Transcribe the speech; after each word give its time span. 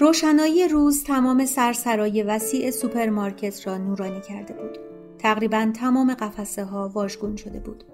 روشنایی 0.00 0.68
روز 0.68 1.04
تمام 1.04 1.46
سرسرای 1.46 2.22
وسیع 2.22 2.70
سوپرمارکت 2.70 3.66
را 3.66 3.78
نورانی 3.78 4.20
کرده 4.20 4.54
بود. 4.54 4.78
تقریبا 5.18 5.72
تمام 5.76 6.14
قفسه 6.14 6.64
ها 6.64 6.88
واژگون 6.88 7.36
شده 7.36 7.60
بود. 7.60 7.84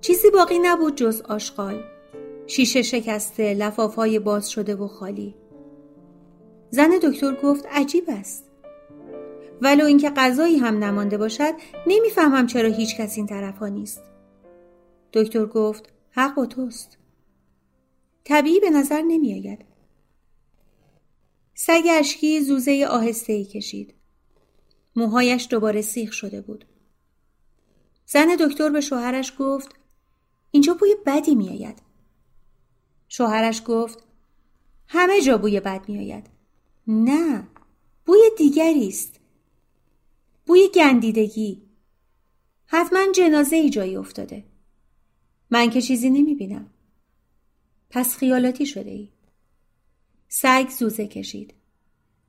چیزی 0.00 0.30
باقی 0.30 0.58
نبود 0.58 0.94
جز 0.94 1.20
آشغال. 1.20 1.84
شیشه 2.46 2.82
شکسته، 2.82 3.54
لفاف 3.54 3.94
های 3.94 4.18
باز 4.18 4.50
شده 4.50 4.74
و 4.74 4.86
خالی. 4.86 5.34
زن 6.70 6.90
دکتر 7.02 7.34
گفت 7.42 7.66
عجیب 7.66 8.04
است. 8.08 8.50
ولو 9.62 9.84
اینکه 9.84 10.10
غذایی 10.10 10.56
هم 10.56 10.84
نمانده 10.84 11.18
باشد 11.18 11.52
نمی‌فهمم 11.86 12.46
چرا 12.46 12.68
هیچ 12.68 12.96
کس 12.96 13.16
این 13.16 13.26
طرف 13.26 13.58
ها 13.58 13.68
نیست. 13.68 14.02
دکتر 15.12 15.46
گفت 15.46 15.92
حق 16.10 16.34
با 16.34 16.46
توست. 16.46 16.98
طبیعی 18.24 18.60
به 18.60 18.70
نظر 18.70 19.02
نمی 19.02 19.34
آید. 19.34 19.71
سگ 21.64 21.82
اشکی 21.90 22.40
زوزه 22.40 22.86
آهسته 22.90 23.32
ای 23.32 23.44
کشید. 23.44 23.94
موهایش 24.96 25.46
دوباره 25.50 25.82
سیخ 25.82 26.12
شده 26.12 26.40
بود. 26.40 26.64
زن 28.06 28.36
دکتر 28.40 28.70
به 28.70 28.80
شوهرش 28.80 29.32
گفت 29.38 29.74
اینجا 30.50 30.74
بوی 30.74 30.96
بدی 31.06 31.34
میآید. 31.34 31.82
شوهرش 33.08 33.62
گفت 33.66 34.06
همه 34.88 35.20
جا 35.20 35.38
بوی 35.38 35.60
بد 35.60 35.88
میآید. 35.88 36.26
نه، 36.86 37.48
بوی 38.06 38.20
دیگری 38.38 38.88
است. 38.88 39.20
بوی 40.46 40.68
گندیدگی. 40.74 41.62
حتما 42.66 43.12
جنازه 43.12 43.56
ای 43.56 43.70
جایی 43.70 43.96
افتاده. 43.96 44.44
من 45.50 45.70
که 45.70 45.82
چیزی 45.82 46.10
نمی 46.10 46.34
بینم. 46.34 46.70
پس 47.90 48.16
خیالاتی 48.16 48.66
شده 48.66 48.90
ای. 48.90 49.08
سگ 50.34 50.68
زوزه 50.78 51.06
کشید. 51.06 51.54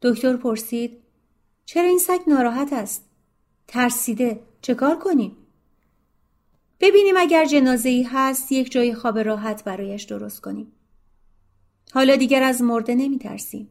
دکتر 0.01 0.37
پرسید 0.37 0.97
چرا 1.65 1.87
این 1.87 1.99
سگ 1.99 2.19
ناراحت 2.27 2.73
است؟ 2.73 3.05
ترسیده 3.67 4.39
چه 4.61 4.75
کار 4.75 4.99
کنیم؟ 4.99 5.37
ببینیم 6.79 7.15
اگر 7.17 7.45
جنازه 7.45 7.89
ای 7.89 8.03
هست 8.03 8.51
یک 8.51 8.71
جای 8.71 8.93
خواب 8.93 9.19
راحت 9.19 9.63
برایش 9.63 10.03
درست 10.03 10.41
کنیم. 10.41 10.71
حالا 11.93 12.15
دیگر 12.15 12.43
از 12.43 12.61
مرده 12.61 12.95
نمی 12.95 13.19
ترسیم. 13.19 13.69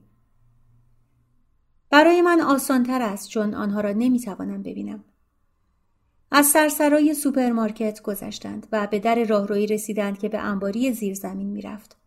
برای 1.91 2.23
من 2.23 2.41
آسانتر 2.41 3.03
است 3.03 3.29
چون 3.29 3.55
آنها 3.55 3.81
را 3.81 3.93
نمی 3.93 4.21
توانم 4.21 4.63
ببینم. 4.63 5.05
از 6.31 6.47
سرسرای 6.47 7.15
سوپرمارکت 7.15 8.03
گذشتند 8.03 8.67
و 8.73 8.87
به 8.87 8.99
در 8.99 9.25
راهرویی 9.25 9.67
رسیدند 9.67 10.19
که 10.19 10.29
به 10.29 10.39
انباری 10.39 10.93
زیر 10.93 11.15
زمین 11.15 11.47
می 11.47 11.63
رفت. 11.63 12.02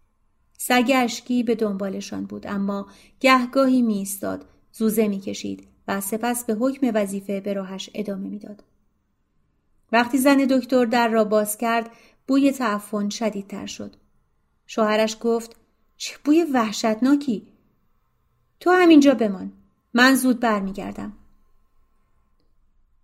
سگ 0.58 0.92
اشکی 0.96 1.44
به 1.44 1.56
دنبالشان 1.56 2.26
بود 2.26 2.48
اما 2.48 2.88
گهگاهی 3.20 3.82
می 3.82 3.98
ایستاد. 3.98 4.46
زوزه 4.72 5.08
می 5.08 5.20
کشید 5.20 5.68
و 5.88 6.02
سپس 6.02 6.46
به 6.46 6.54
حکم 6.54 6.92
وظیفه 6.94 7.42
به 7.42 7.54
راهش 7.54 7.90
ادامه 7.94 8.30
می‌داد. 8.30 8.64
وقتی 9.92 10.18
زن 10.18 10.38
دکتر 10.38 10.86
در 10.86 11.08
را 11.08 11.24
باز 11.24 11.58
کرد 11.58 11.90
بوی 12.28 12.52
تعفن 12.52 13.10
شدیدتر 13.10 13.66
شد. 13.66 13.96
شوهرش 14.68 15.18
گفت 15.22 15.56
چه 15.98 16.16
بوی 16.24 16.44
وحشتناکی؟ 16.44 17.48
تو 18.60 18.72
همینجا 18.72 19.14
بمان. 19.14 19.54
من 19.94 20.16
زود 20.16 20.40
برمیگردم. 20.40 21.14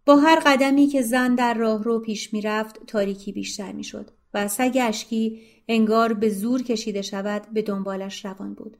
با 0.06 0.16
هر 0.16 0.42
قدمی 0.46 0.88
که 0.88 1.02
زن 1.02 1.36
در 1.36 1.54
راه 1.54 1.84
رو 1.84 2.00
پیش 2.00 2.34
می‌رفت 2.34 2.86
تاریکی 2.86 3.32
بیشتر 3.32 3.72
می‌شد 3.72 4.12
و 4.34 4.48
سگ 4.48 4.78
اشکی 4.82 5.42
انگار 5.68 6.14
به 6.14 6.30
زور 6.30 6.64
کشیده 6.64 7.02
شود 7.02 7.48
به 7.54 7.62
دنبالش 7.62 8.26
روان 8.26 8.54
بود. 8.54 8.78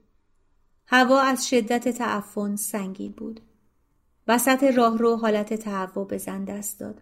هوا 0.88 1.22
از 1.22 1.50
شدت 1.50 1.90
تعفن 1.90 2.56
سنگین 2.56 3.12
بود. 3.12 3.42
وسط 4.28 4.64
راهرو 4.64 5.16
حالت 5.16 5.54
تهوع 5.54 6.08
به 6.08 6.18
زن 6.18 6.44
دست 6.46 6.80
داد. 6.80 7.02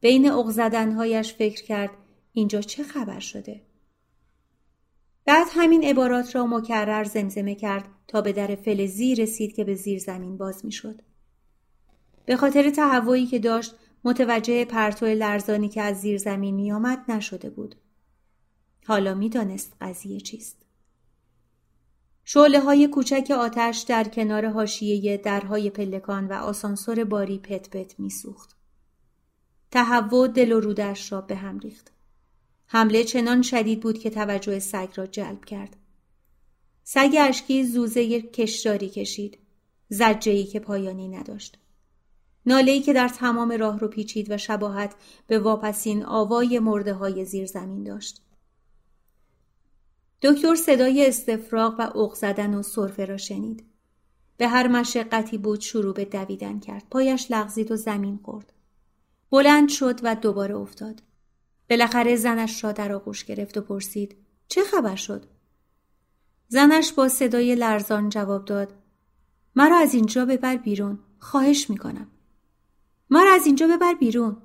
بین 0.00 0.30
اغزدنهایش 0.30 1.34
فکر 1.34 1.62
کرد 1.64 1.90
اینجا 2.32 2.60
چه 2.60 2.82
خبر 2.82 3.20
شده؟ 3.20 3.60
بعد 5.24 5.46
همین 5.50 5.84
عبارات 5.84 6.34
را 6.36 6.46
مکرر 6.46 7.04
زمزمه 7.04 7.54
کرد 7.54 7.84
تا 8.08 8.20
به 8.20 8.32
در 8.32 8.54
فلزی 8.54 9.14
رسید 9.14 9.54
که 9.54 9.64
به 9.64 9.74
زیر 9.74 9.98
زمین 9.98 10.36
باز 10.36 10.64
می 10.64 10.72
شد. 10.72 11.02
به 12.26 12.36
خاطر 12.36 12.70
تهوعی 12.70 13.26
که 13.26 13.38
داشت 13.38 13.74
متوجه 14.04 14.64
پرتو 14.64 15.06
لرزانی 15.06 15.68
که 15.68 15.82
از 15.82 16.00
زیر 16.00 16.18
زمین 16.18 16.54
می 16.54 16.72
آمد 16.72 17.10
نشده 17.10 17.50
بود. 17.50 17.74
حالا 18.86 19.14
می 19.14 19.28
دانست 19.28 19.72
قضیه 19.80 20.20
چیست. 20.20 20.56
شعله 22.24 22.60
های 22.60 22.88
کوچک 22.88 23.30
آتش 23.38 23.78
در 23.78 24.04
کنار 24.04 24.44
هاشیه 24.44 25.16
درهای 25.16 25.70
پلکان 25.70 26.28
و 26.28 26.32
آسانسور 26.32 27.04
باری 27.04 27.38
پت 27.38 27.70
پت 27.70 28.00
می 28.00 28.10
سوخت. 28.10 28.56
تهوع 29.70 30.28
دل 30.28 30.52
و 30.52 30.60
رودش 30.60 31.12
را 31.12 31.20
به 31.20 31.36
هم 31.36 31.58
ریخت. 31.58 31.92
حمله 32.66 33.04
چنان 33.04 33.42
شدید 33.42 33.80
بود 33.80 33.98
که 33.98 34.10
توجه 34.10 34.58
سگ 34.58 34.88
را 34.96 35.06
جلب 35.06 35.44
کرد. 35.44 35.76
سگ 36.82 37.14
اشکی 37.20 37.64
زوزه 37.64 38.20
کشداری 38.22 38.88
کشید. 38.88 39.38
زجهی 39.88 40.44
که 40.44 40.60
پایانی 40.60 41.08
نداشت. 41.08 41.59
نالهی 42.46 42.80
که 42.80 42.92
در 42.92 43.08
تمام 43.08 43.52
راه 43.52 43.78
رو 43.78 43.88
پیچید 43.88 44.30
و 44.30 44.36
شباهت 44.36 44.94
به 45.26 45.38
واپسین 45.38 46.04
آوای 46.04 46.58
مرده 46.58 46.94
های 46.94 47.24
زیر 47.24 47.46
زمین 47.46 47.82
داشت. 47.82 48.22
دکتر 50.22 50.54
صدای 50.54 51.06
استفراغ 51.06 51.74
و 51.78 51.98
اغ 51.98 52.14
زدن 52.14 52.54
و 52.54 52.62
صرفه 52.62 53.04
را 53.04 53.16
شنید. 53.16 53.64
به 54.36 54.48
هر 54.48 54.68
مشقتی 54.68 55.38
بود 55.38 55.60
شروع 55.60 55.94
به 55.94 56.04
دویدن 56.04 56.60
کرد. 56.60 56.86
پایش 56.90 57.30
لغزید 57.30 57.72
و 57.72 57.76
زمین 57.76 58.20
خورد. 58.22 58.52
بلند 59.30 59.68
شد 59.68 60.00
و 60.02 60.14
دوباره 60.14 60.56
افتاد. 60.56 61.02
بالاخره 61.70 62.16
زنش 62.16 62.64
را 62.64 62.72
در 62.72 62.92
آغوش 62.92 63.24
گرفت 63.24 63.56
و 63.56 63.60
پرسید 63.60 64.16
چه 64.48 64.64
خبر 64.64 64.96
شد؟ 64.96 65.26
زنش 66.48 66.92
با 66.92 67.08
صدای 67.08 67.54
لرزان 67.54 68.08
جواب 68.08 68.44
داد 68.44 68.72
مرا 69.56 69.78
از 69.78 69.94
اینجا 69.94 70.24
ببر 70.24 70.56
بیرون. 70.56 70.98
خواهش 71.18 71.70
می‌کنم. 71.70 72.06
مرا 73.10 73.32
از 73.32 73.46
اینجا 73.46 73.66
ببر 73.66 73.94
بیرون. 73.94 74.36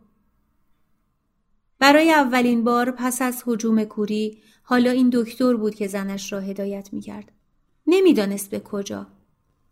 برای 1.79 2.11
اولین 2.11 2.63
بار 2.63 2.91
پس 2.91 3.21
از 3.21 3.43
حجوم 3.45 3.83
کوری 3.83 4.41
حالا 4.63 4.91
این 4.91 5.09
دکتر 5.13 5.53
بود 5.53 5.75
که 5.75 5.87
زنش 5.87 6.33
را 6.33 6.39
هدایت 6.39 6.93
می 6.93 7.01
کرد. 7.01 7.31
نمی‌دانست 7.87 8.49
به 8.49 8.59
کجا. 8.59 9.07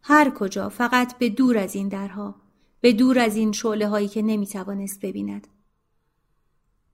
هر 0.02 0.30
کجا 0.30 0.70
فقط 0.70 1.18
به 1.18 1.30
دور 1.30 1.58
از 1.58 1.76
این 1.76 1.88
درها. 1.88 2.36
به 2.82 2.94
دور 2.94 3.20
از 3.20 3.36
این 3.36 3.52
شعله 3.52 3.88
هایی 3.88 4.08
که 4.08 4.22
نمی 4.22 4.48
توانست 4.48 5.00
ببیند. 5.00 5.48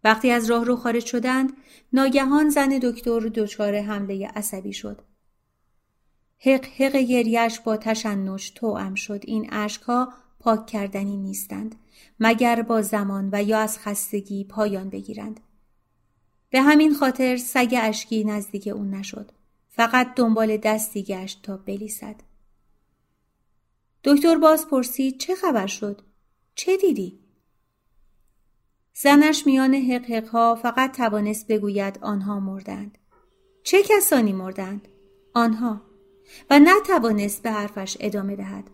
وقتی 0.03 0.31
از 0.31 0.49
راه 0.49 0.65
رو 0.65 0.75
خارج 0.75 1.05
شدند 1.05 1.53
ناگهان 1.93 2.49
زن 2.49 2.69
دکتر 2.69 3.19
دچار 3.19 3.75
حمله 3.75 4.27
عصبی 4.27 4.73
شد. 4.73 5.01
حق 6.37 6.65
حق 6.65 6.95
گریش 6.95 7.59
با 7.59 7.77
تشنج 7.77 8.53
توام 8.53 8.95
شد 8.95 9.21
این 9.23 9.53
اشکها 9.53 10.13
پاک 10.39 10.65
کردنی 10.65 11.17
نیستند 11.17 11.75
مگر 12.19 12.61
با 12.61 12.81
زمان 12.81 13.29
و 13.31 13.43
یا 13.43 13.59
از 13.59 13.79
خستگی 13.79 14.43
پایان 14.43 14.89
بگیرند. 14.89 15.39
به 16.49 16.61
همین 16.61 16.93
خاطر 16.93 17.37
سگ 17.37 17.75
اشکی 17.81 18.23
نزدیک 18.23 18.67
اون 18.67 18.89
نشد. 18.89 19.31
فقط 19.69 20.15
دنبال 20.15 20.57
دستی 20.57 21.03
گشت 21.03 21.43
تا 21.43 21.57
بلیسد. 21.57 22.15
دکتر 24.03 24.35
باز 24.37 24.67
پرسید 24.67 25.19
چه 25.19 25.35
خبر 25.35 25.67
شد؟ 25.67 26.01
چه 26.55 26.77
دیدی؟ 26.77 27.19
زنش 28.93 29.45
میان 29.45 29.73
حق 29.73 30.27
ها 30.27 30.55
فقط 30.55 30.97
توانست 30.97 31.47
بگوید 31.47 31.99
آنها 32.01 32.39
مردند. 32.39 32.97
چه 33.63 33.83
کسانی 33.83 34.33
مردند؟ 34.33 34.87
آنها 35.33 35.81
و 36.49 36.59
نتوانست 36.59 37.43
به 37.43 37.51
حرفش 37.51 37.97
ادامه 37.99 38.35
دهد. 38.35 38.69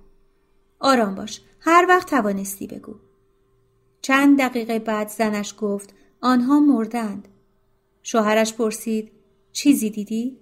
آرام 0.80 1.16
باش 1.16 1.42
هر 1.60 1.86
وقت 1.89 2.10
توانستی 2.10 2.68
بگو. 2.68 2.95
چند 4.06 4.40
دقیقه 4.40 4.80
بعد 4.80 5.07
زنش 5.07 5.56
گفت 5.57 5.94
آنها 6.22 6.60
مردند. 6.60 7.28
شوهرش 8.04 8.54
پرسید 8.54 9.12
چیزی 9.52 9.90
دیدی؟ 9.90 10.38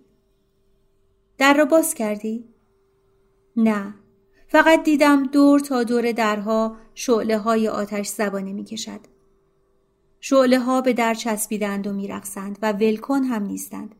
در 1.37 1.53
را 1.53 1.65
باز 1.65 1.93
کردی؟ 1.93 2.45
نه 3.57 3.93
فقط 4.47 4.83
دیدم 4.83 5.23
دور 5.23 5.59
تا 5.59 5.83
دور 5.83 6.11
درها 6.11 6.77
شعله 6.95 7.37
های 7.37 7.67
آتش 7.67 8.07
زبانه 8.07 8.53
می 8.53 8.63
کشد. 8.63 8.99
شعله 10.19 10.59
ها 10.59 10.81
به 10.81 10.93
در 10.93 11.13
چسبیدند 11.13 11.87
و 11.87 11.93
میرقصند 11.93 12.59
و 12.61 12.71
ولکن 12.71 13.23
هم 13.23 13.43
نیستند. 13.43 13.95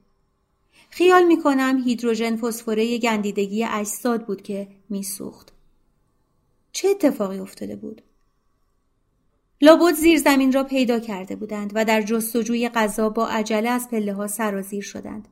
خیال 0.89 1.24
می 1.24 1.42
کنم 1.42 1.81
هیدروژن 1.86 2.36
فسفره 2.36 2.98
گندیدگی 2.98 3.63
اجساد 3.63 4.25
بود 4.25 4.42
که 4.42 4.68
میسوخت. 4.89 5.54
چه 6.71 6.88
اتفاقی 6.88 7.39
افتاده 7.39 7.75
بود؟ 7.75 8.01
لابد 9.63 9.94
زیر 9.94 10.19
زمین 10.19 10.51
را 10.51 10.63
پیدا 10.63 11.00
کرده 11.00 11.36
بودند 11.36 11.71
و 11.75 11.86
در 11.86 12.01
جستجوی 12.01 12.69
غذا 12.69 13.10
با 13.10 13.27
عجله 13.27 13.69
از 13.69 13.89
پله 13.89 14.13
ها 14.13 14.27
سرازیر 14.27 14.83
شدند. 14.83 15.27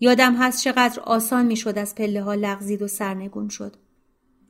یادم 0.00 0.34
هست 0.34 0.62
چقدر 0.62 1.00
آسان 1.00 1.46
می‌شد 1.46 1.78
از 1.78 1.94
پله 1.94 2.22
ها 2.22 2.34
لغزید 2.34 2.82
و 2.82 2.88
سرنگون 2.88 3.48
شد. 3.48 3.76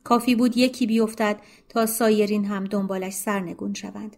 کافی 0.03 0.35
بود 0.35 0.57
یکی 0.57 0.87
بیفتد 0.87 1.39
تا 1.69 1.85
سایرین 1.85 2.45
هم 2.45 2.63
دنبالش 2.63 3.13
سرنگون 3.13 3.73
شوند. 3.73 4.17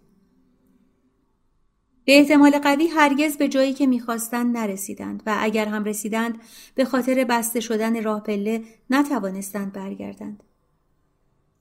به 2.05 2.19
احتمال 2.19 2.59
قوی 2.59 2.88
هرگز 2.88 3.38
به 3.38 3.47
جایی 3.47 3.73
که 3.73 3.88
می‌خواستند 3.88 4.57
نرسیدند 4.57 5.23
و 5.25 5.38
اگر 5.39 5.65
هم 5.65 5.83
رسیدند 5.83 6.41
به 6.75 6.85
خاطر 6.85 7.23
بسته 7.23 7.59
شدن 7.59 8.03
راه 8.03 8.23
پله 8.23 8.63
نتوانستند 8.89 9.73
برگردند. 9.73 10.43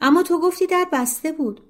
اما 0.00 0.22
تو 0.22 0.40
گفتی 0.40 0.66
در 0.66 0.86
بسته 0.92 1.32
بود. 1.32 1.60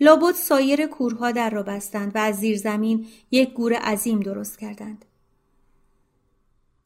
لابد 0.00 0.34
سایر 0.34 0.86
کورها 0.86 1.30
در 1.30 1.50
را 1.50 1.62
بستند 1.62 2.12
و 2.14 2.18
از 2.18 2.36
زیر 2.36 2.58
زمین 2.58 3.06
یک 3.30 3.52
گور 3.52 3.72
عظیم 3.74 4.20
درست 4.20 4.58
کردند. 4.58 5.04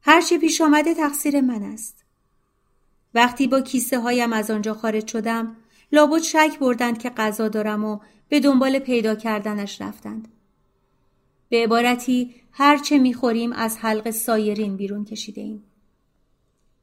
هرچه 0.01 0.37
پیش 0.37 0.61
آمده 0.61 0.93
تقصیر 0.93 1.41
من 1.41 1.63
است. 1.63 2.03
وقتی 3.13 3.47
با 3.47 3.61
کیسه 3.61 3.99
هایم 3.99 4.33
از 4.33 4.51
آنجا 4.51 4.73
خارج 4.73 5.07
شدم 5.07 5.55
لابد 5.91 6.21
شک 6.21 6.57
بردند 6.59 6.97
که 6.97 7.09
غذا 7.09 7.47
دارم 7.47 7.85
و 7.85 7.99
به 8.29 8.39
دنبال 8.39 8.79
پیدا 8.79 9.15
کردنش 9.15 9.81
رفتند. 9.81 10.27
به 11.49 11.63
عبارتی 11.63 12.35
هرچه 12.51 12.99
می‌خوریم 12.99 13.53
از 13.53 13.77
حلق 13.77 14.11
سایرین 14.11 14.75
بیرون 14.77 15.05
کشیده 15.05 15.41
ایم. 15.41 15.63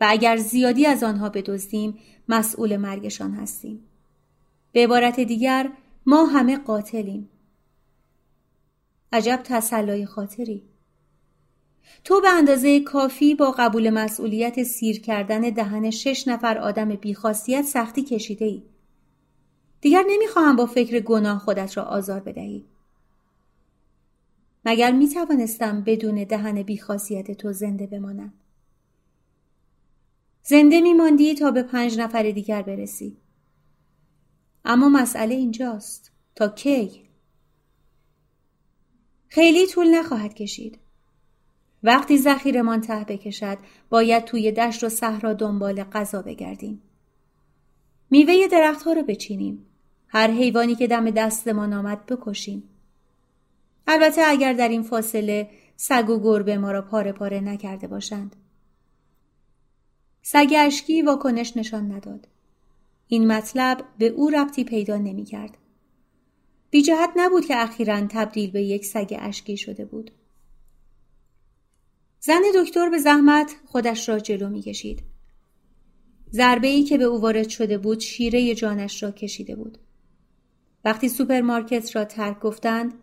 و 0.00 0.06
اگر 0.08 0.36
زیادی 0.36 0.86
از 0.86 1.02
آنها 1.02 1.28
بدزدیم 1.28 1.98
مسئول 2.28 2.76
مرگشان 2.76 3.34
هستیم. 3.34 3.84
به 4.72 4.84
عبارت 4.84 5.20
دیگر 5.20 5.70
ما 6.06 6.24
همه 6.24 6.56
قاتلیم. 6.56 7.28
عجب 9.12 9.40
تسلای 9.44 10.06
خاطری. 10.06 10.62
تو 12.04 12.20
به 12.20 12.28
اندازه 12.28 12.80
کافی 12.80 13.34
با 13.34 13.54
قبول 13.58 13.90
مسئولیت 13.90 14.62
سیر 14.62 15.00
کردن 15.00 15.40
دهن 15.40 15.90
شش 15.90 16.28
نفر 16.28 16.58
آدم 16.58 16.88
بیخاصیت 16.88 17.62
سختی 17.62 18.02
کشیده 18.02 18.44
ای. 18.44 18.62
دیگر 19.80 20.04
نمی‌خواهم 20.08 20.56
با 20.56 20.66
فکر 20.66 21.00
گناه 21.00 21.38
خودت 21.38 21.76
را 21.76 21.82
آزار 21.82 22.20
بدهی. 22.20 22.64
مگر 24.64 24.92
می 24.92 25.08
توانستم 25.08 25.80
بدون 25.80 26.24
دهن 26.24 26.62
بیخاصیت 26.62 27.30
تو 27.30 27.52
زنده 27.52 27.86
بمانم؟ 27.86 28.32
زنده 30.42 30.80
میماندی 30.80 31.34
تا 31.34 31.50
به 31.50 31.62
پنج 31.62 31.98
نفر 31.98 32.22
دیگر 32.22 32.62
برسی. 32.62 33.16
اما 34.64 34.88
مسئله 34.88 35.34
اینجاست. 35.34 36.12
تا 36.34 36.48
کی؟ 36.48 37.02
خیلی 39.28 39.66
طول 39.66 39.94
نخواهد 39.94 40.34
کشید. 40.34 40.78
وقتی 41.82 42.18
ذخیرمان 42.18 42.80
ته 42.80 43.04
بکشد 43.04 43.58
باید 43.90 44.24
توی 44.24 44.52
دشت 44.52 44.84
و 44.84 44.88
صحرا 44.88 45.32
دنبال 45.32 45.84
غذا 45.84 46.22
بگردیم. 46.22 46.82
میوه 48.10 48.46
درختها 48.46 48.92
رو 48.92 49.02
بچینیم. 49.02 49.66
هر 50.08 50.30
حیوانی 50.30 50.74
که 50.74 50.86
دم 50.86 51.10
دستمان 51.10 51.72
آمد 51.72 52.06
بکشیم. 52.06 52.62
البته 53.86 54.22
اگر 54.26 54.52
در 54.52 54.68
این 54.68 54.82
فاصله 54.82 55.50
سگ 55.76 56.10
و 56.10 56.20
گربه 56.20 56.58
ما 56.58 56.70
را 56.70 56.82
پاره 56.82 57.12
پاره 57.12 57.40
نکرده 57.40 57.86
باشند. 57.86 58.36
سگ 60.22 60.54
اشکی 60.56 61.02
واکنش 61.02 61.56
نشان 61.56 61.92
نداد. 61.92 62.28
این 63.12 63.26
مطلب 63.26 63.84
به 63.98 64.06
او 64.06 64.30
ربطی 64.30 64.64
پیدا 64.64 64.96
نمی 64.96 65.24
کرد. 65.24 65.58
بی 66.70 66.82
جهت 66.82 67.10
نبود 67.16 67.46
که 67.46 67.62
اخیرا 67.62 68.06
تبدیل 68.06 68.50
به 68.50 68.62
یک 68.62 68.84
سگ 68.84 69.16
اشکی 69.18 69.56
شده 69.56 69.84
بود. 69.84 70.10
زن 72.20 72.42
دکتر 72.54 72.88
به 72.90 72.98
زحمت 72.98 73.56
خودش 73.66 74.08
را 74.08 74.18
جلو 74.18 74.48
می 74.48 74.62
کشید. 74.62 75.02
ضربه 76.32 76.66
ای 76.66 76.82
که 76.82 76.98
به 76.98 77.04
او 77.04 77.20
وارد 77.20 77.48
شده 77.48 77.78
بود 77.78 78.00
شیره 78.00 78.54
جانش 78.54 79.02
را 79.02 79.10
کشیده 79.10 79.56
بود. 79.56 79.78
وقتی 80.84 81.08
سوپرمارکت 81.08 81.96
را 81.96 82.04
ترک 82.04 82.40
گفتند 82.40 82.94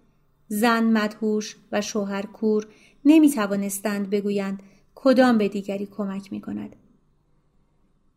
زن 0.48 0.84
مدهوش 0.84 1.56
و 1.72 1.82
شوهر 1.82 2.26
کور 2.26 2.68
نمی 3.06 3.30
توانستند 3.30 4.10
بگویند 4.10 4.64
کدام 4.96 5.38
به 5.38 5.48
دیگری 5.48 5.86
کمک 5.86 6.32
می 6.32 6.42
کند. 6.42 6.76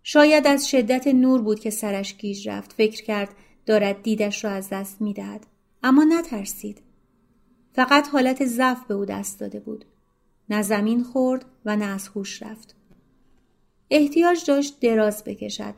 شاید 0.02 0.46
از 0.46 0.70
شدت 0.70 1.06
نور 1.06 1.42
بود 1.42 1.60
که 1.60 1.70
سرش 1.70 2.16
گیج 2.16 2.48
رفت 2.48 2.72
فکر 2.72 3.02
کرد 3.02 3.34
دارد 3.66 4.02
دیدش 4.02 4.44
را 4.44 4.50
از 4.50 4.68
دست 4.68 5.00
می 5.00 5.12
دهد. 5.12 5.46
اما 5.82 6.04
نترسید. 6.04 6.82
فقط 7.72 8.08
حالت 8.08 8.44
ضعف 8.44 8.84
به 8.86 8.94
او 8.94 9.04
دست 9.04 9.40
داده 9.40 9.60
بود. 9.60 9.84
نه 10.48 10.62
زمین 10.62 11.02
خورد 11.02 11.44
و 11.64 11.76
نه 11.76 11.84
از 11.84 12.08
هوش 12.08 12.42
رفت. 12.42 12.76
احتیاج 13.90 14.44
داشت 14.46 14.80
دراز 14.80 15.24
بکشد. 15.24 15.74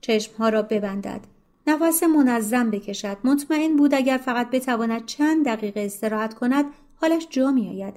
چشمها 0.00 0.48
را 0.48 0.62
ببندد. 0.62 1.20
نفس 1.66 2.02
منظم 2.02 2.70
بکشد. 2.70 3.16
مطمئن 3.24 3.76
بود 3.76 3.94
اگر 3.94 4.16
فقط 4.16 4.50
بتواند 4.50 5.06
چند 5.06 5.46
دقیقه 5.46 5.80
استراحت 5.80 6.34
کند 6.34 6.64
حالش 6.94 7.26
جا 7.30 7.50
می 7.50 7.68
آید. 7.68 7.94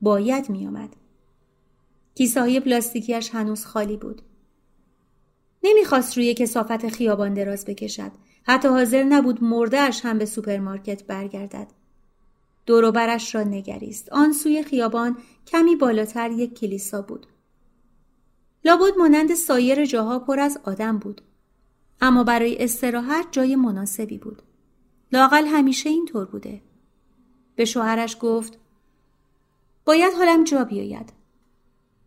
باید 0.00 0.50
می 0.50 0.66
آمد. 0.66 0.96
کیسه 2.14 2.40
های 2.40 2.60
پلاستیکیش 2.60 3.30
هنوز 3.30 3.64
خالی 3.64 3.96
بود. 3.96 4.22
نمی‌خواست 5.66 6.16
روی 6.16 6.34
کثافت 6.34 6.88
خیابان 6.88 7.34
دراز 7.34 7.64
بکشد. 7.64 8.12
حتی 8.42 8.68
حاضر 8.68 9.02
نبود 9.04 9.44
مرده‌ش 9.44 10.00
هم 10.04 10.18
به 10.18 10.24
سوپرمارکت 10.24 11.04
برگردد. 11.04 11.66
دوروبرش 12.66 13.34
را 13.34 13.42
نگریست. 13.42 14.12
آن 14.12 14.32
سوی 14.32 14.62
خیابان 14.62 15.16
کمی 15.46 15.76
بالاتر 15.76 16.30
یک 16.30 16.58
کلیسا 16.58 17.02
بود. 17.02 17.26
لابد 18.64 18.96
مانند 18.98 19.34
سایر 19.34 19.84
جاها 19.84 20.18
پر 20.18 20.40
از 20.40 20.58
آدم 20.64 20.98
بود. 20.98 21.20
اما 22.00 22.24
برای 22.24 22.64
استراحت 22.64 23.26
جای 23.30 23.56
مناسبی 23.56 24.18
بود. 24.18 24.42
لاقل 25.12 25.46
همیشه 25.46 25.90
اینطور 25.90 26.24
بوده. 26.24 26.62
به 27.56 27.64
شوهرش 27.64 28.16
گفت 28.20 28.58
باید 29.84 30.14
حالم 30.14 30.44
جا 30.44 30.64
بیاید. 30.64 31.12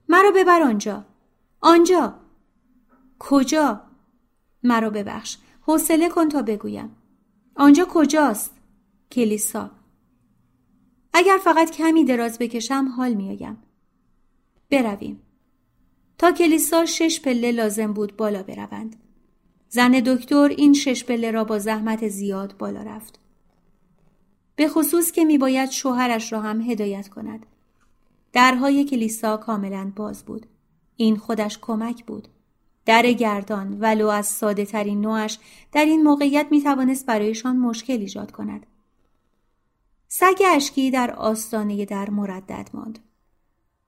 مرا 0.10 0.32
ببر 0.36 0.62
آنجا. 0.62 1.06
آنجا. 1.62 2.16
کجا؟ 3.20 3.82
مرا 4.64 4.90
ببخش. 4.90 5.38
حوصله 5.62 6.10
کن 6.10 6.30
تا 6.30 6.42
بگویم. 6.42 6.96
آنجا 7.56 7.86
کجاست؟ 7.90 8.54
کلیسا. 9.12 9.72
اگر 11.14 11.38
فقط 11.44 11.72
کمی 11.72 12.06
دراز 12.06 12.40
بکشم 12.40 12.94
حال 12.98 13.14
میآیم. 13.14 13.58
برویم. 14.70 15.22
تا 16.18 16.32
کلیسا 16.32 16.86
شش 16.86 17.22
پله 17.22 17.52
لازم 17.52 17.94
بود 17.94 18.18
بالا 18.18 18.44
بروند. 18.44 18.96
زن 19.70 19.92
دکتر 19.92 20.50
این 20.58 20.74
شش 20.74 21.04
پله 21.04 21.32
را 21.32 21.44
با 21.44 21.60
زحمت 21.60 22.08
زیاد 22.08 22.58
بالا 22.58 22.82
رفت. 22.82 23.20
به 24.56 24.70
خصوص 24.70 25.12
که 25.12 25.26
میباید 25.26 25.70
شوهرش 25.70 26.34
را 26.34 26.42
هم 26.42 26.62
هدایت 26.62 27.10
کند. 27.10 27.46
درهای 28.34 28.86
کلیسا 28.86 29.38
کاملا 29.38 29.92
باز 29.96 30.26
بود. 30.26 30.46
این 30.96 31.18
خودش 31.18 31.58
کمک 31.62 32.06
بود. 32.06 32.28
در 32.90 33.12
گردان 33.12 33.78
ولو 33.80 34.08
از 34.08 34.26
ساده 34.28 34.66
ترین 34.66 35.02
نوعش 35.02 35.40
در 35.72 35.86
این 35.86 36.04
موقعیت 36.04 36.48
می 36.52 36.62
توانست 36.62 37.06
برایشان 37.06 37.58
مشکل 37.58 37.94
ایجاد 37.94 38.32
کند. 38.32 38.66
سگ 40.08 40.42
اشکی 40.56 40.92
در 40.92 41.12
آستانه 41.12 41.86
در 41.86 42.10
مردد 42.10 42.70
ماند. 42.74 43.00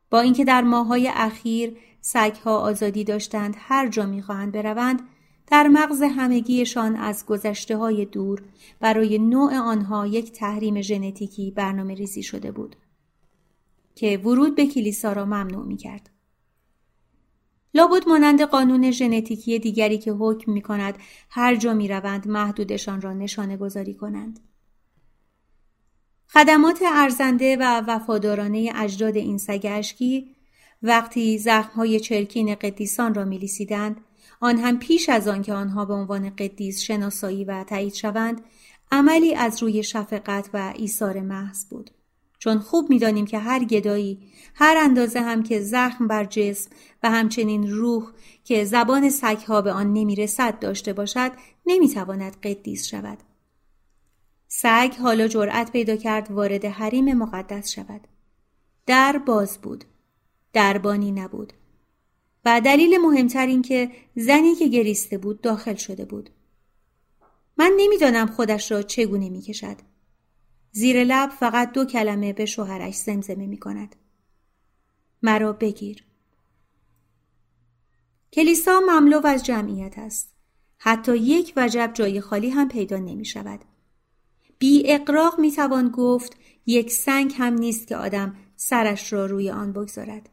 با 0.10 0.20
اینکه 0.20 0.46
در 0.46 0.62
ماهای 0.62 1.12
اخیر 1.14 1.78
سگها 2.02 2.58
آزادی 2.58 3.04
داشتند 3.04 3.56
هر 3.58 3.88
جا 3.88 4.06
می‌خواهند 4.06 4.52
بروند 4.52 5.02
در 5.48 5.68
مغز 5.68 6.02
همگیشان 6.02 6.96
از 6.96 7.26
گذشته 7.26 7.78
های 7.78 8.06
دور 8.06 8.44
برای 8.80 9.20
نوع 9.20 9.58
آنها 9.58 10.08
یک 10.08 10.32
تحریم 10.32 10.82
ژنتیکی 10.82 11.52
برنامه 11.52 11.94
ریزی 11.94 12.24
شده 12.24 12.52
بود. 12.52 12.76
که 13.96 14.18
ورود 14.18 14.56
به 14.56 14.66
کلیسا 14.66 15.14
را 15.14 15.26
ممنوع 15.26 15.66
می 15.66 15.78
کرد. 15.78 16.11
لابد 17.74 18.08
مانند 18.08 18.42
قانون 18.42 18.92
ژنتیکی 18.92 19.60
دیگری 19.60 19.98
که 19.98 20.12
حکم 20.12 20.52
می 20.52 20.62
کند 20.62 20.96
هر 21.30 21.56
جا 21.56 21.74
می 21.74 21.88
روند 21.88 22.28
محدودشان 22.28 23.02
را 23.02 23.14
نشانه 23.14 23.58
گذاری 23.58 23.94
کنند. 23.94 24.40
خدمات 26.34 26.80
ارزنده 26.86 27.58
و 27.58 27.82
وفادارانه 27.88 28.72
اجداد 28.76 29.16
این 29.18 29.38
سگ 29.38 29.68
اشکی 29.70 30.36
وقتی 30.84 31.38
زخمهای 31.38 32.00
چرکین 32.00 32.56
قدیسان 32.56 33.14
را 33.14 33.26
میلیسیدند 33.26 34.02
آن 34.40 34.58
هم 34.58 34.80
پیش 34.80 35.10
از 35.10 35.28
آن 35.28 35.42
که 35.42 35.54
آنها 35.54 35.86
به 35.86 35.94
عنوان 35.94 36.30
قدیس 36.30 36.82
شناسایی 36.82 37.46
و 37.46 37.64
تایید 37.64 37.94
شوند 37.94 38.42
عملی 38.92 39.36
از 39.36 39.64
روی 39.64 39.84
شفقت 39.84 40.50
و 40.54 40.74
ایثار 40.76 41.20
محض 41.20 41.66
بود 41.66 41.92
چون 42.44 42.60
خوب 42.60 42.90
می‌دانیم 42.90 43.26
که 43.26 43.40
هر 43.40 43.64
گدایی 43.64 44.32
هر 44.56 44.78
اندازه 44.78 45.22
هم 45.22 45.44
که 45.44 45.60
زخم 45.60 46.08
بر 46.08 46.26
جسم 46.26 46.70
و 47.04 47.12
همچنین 47.12 47.72
روح 47.72 48.12
که 48.44 48.66
زبان 48.66 49.10
سگها 49.10 49.62
به 49.62 49.72
آن 49.72 49.94
نمی‌رسد 49.94 50.60
داشته 50.60 50.94
باشد 50.94 51.32
نمی‌تواند 51.66 52.38
قدیس 52.40 52.88
شود. 52.88 53.18
سگ 54.48 54.94
حالا 55.02 55.28
جرأت 55.28 55.72
پیدا 55.72 55.96
کرد 55.96 56.32
وارد 56.32 56.66
حریم 56.66 57.14
مقدس 57.14 57.72
شود. 57.72 58.08
در 58.86 59.18
باز 59.18 59.58
بود. 59.58 59.86
دربانی 60.54 61.12
نبود. 61.12 61.54
و 62.46 62.62
دلیل 62.62 62.98
مهمتر 62.98 63.48
این 63.48 63.62
که 63.62 63.92
زنی 64.16 64.56
که 64.56 64.68
گریسته 64.68 65.18
بود 65.18 65.42
داخل 65.42 65.76
شده 65.76 66.06
بود. 66.06 66.30
من 67.58 67.72
نمی‌دانم 67.78 68.28
خودش 68.28 68.72
را 68.72 68.82
چگونه 68.82 69.30
می‌کشد. 69.30 69.91
زیر 70.72 71.04
لب 71.04 71.30
فقط 71.30 71.72
دو 71.72 71.86
کلمه 71.86 72.34
به 72.34 72.46
شوهرش 72.46 72.96
زمزمه 72.96 73.48
می 73.48 73.58
کند. 73.58 73.96
مرا 75.22 75.54
بگیر. 75.54 76.04
کلیسا 78.34 78.80
مملو 78.80 79.28
از 79.28 79.44
جمعیت 79.44 79.98
است. 79.98 80.34
حتی 80.78 81.18
یک 81.18 81.54
وجب 81.56 81.92
جای 81.94 82.22
خالی 82.22 82.50
هم 82.50 82.68
پیدا 82.68 82.98
نمی 82.98 83.26
شود. 83.26 83.60
بی 84.60 84.84
اقراق 84.86 85.40
می 85.40 85.52
توان 85.52 85.90
گفت 85.90 86.38
یک 86.66 86.92
سنگ 86.92 87.34
هم 87.38 87.54
نیست 87.54 87.88
که 87.88 87.98
آدم 87.98 88.36
سرش 88.56 89.14
را 89.14 89.26
روی 89.26 89.50
آن 89.50 89.74
بگذارد. 89.74 90.30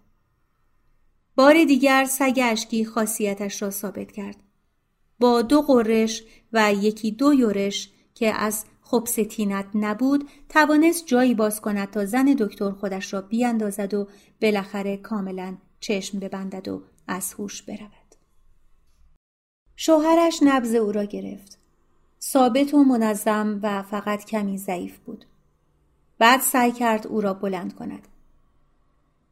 بار 1.37 1.65
دیگر 1.65 2.05
سگ 2.05 2.41
اشکی 2.43 2.85
خاصیتش 2.85 3.63
را 3.63 3.71
ثابت 3.71 4.13
کرد. 4.13 4.37
با 5.19 5.43
دو 5.43 5.63
قرش 5.63 6.23
و 6.53 6.73
یکی 6.73 7.11
دو 7.11 7.35
یورش 7.35 7.91
که 8.15 8.35
از 8.35 8.65
خبس 8.91 9.15
تینت 9.15 9.67
نبود 9.75 10.29
توانست 10.49 11.07
جایی 11.07 11.35
باز 11.35 11.61
کند 11.61 11.91
تا 11.91 12.05
زن 12.05 12.37
دکتر 12.39 12.71
خودش 12.71 13.15
را 13.15 13.21
بیاندازد 13.21 13.95
و 13.95 14.09
بالاخره 14.43 14.97
کاملا 14.97 15.57
چشم 15.81 16.19
ببندد 16.19 16.69
و 16.69 16.83
از 17.09 17.33
هوش 17.33 17.63
برود. 17.63 18.15
شوهرش 19.77 20.39
نبز 20.43 20.75
او 20.75 20.93
را 20.93 21.05
گرفت. 21.05 21.59
ثابت 22.23 22.75
و 22.75 22.85
منظم 22.85 23.61
و 23.63 23.83
فقط 23.83 24.25
کمی 24.25 24.59
ضعیف 24.59 24.99
بود. 24.99 25.25
بعد 26.19 26.41
سعی 26.41 26.73
کرد 26.73 27.07
او 27.07 27.21
را 27.21 27.35
بلند 27.35 27.75
کند. 27.75 28.09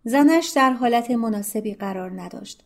زنش 0.04 0.48
در 0.48 0.70
حالت 0.70 1.10
مناسبی 1.10 1.74
قرار 1.74 2.22
نداشت. 2.22 2.64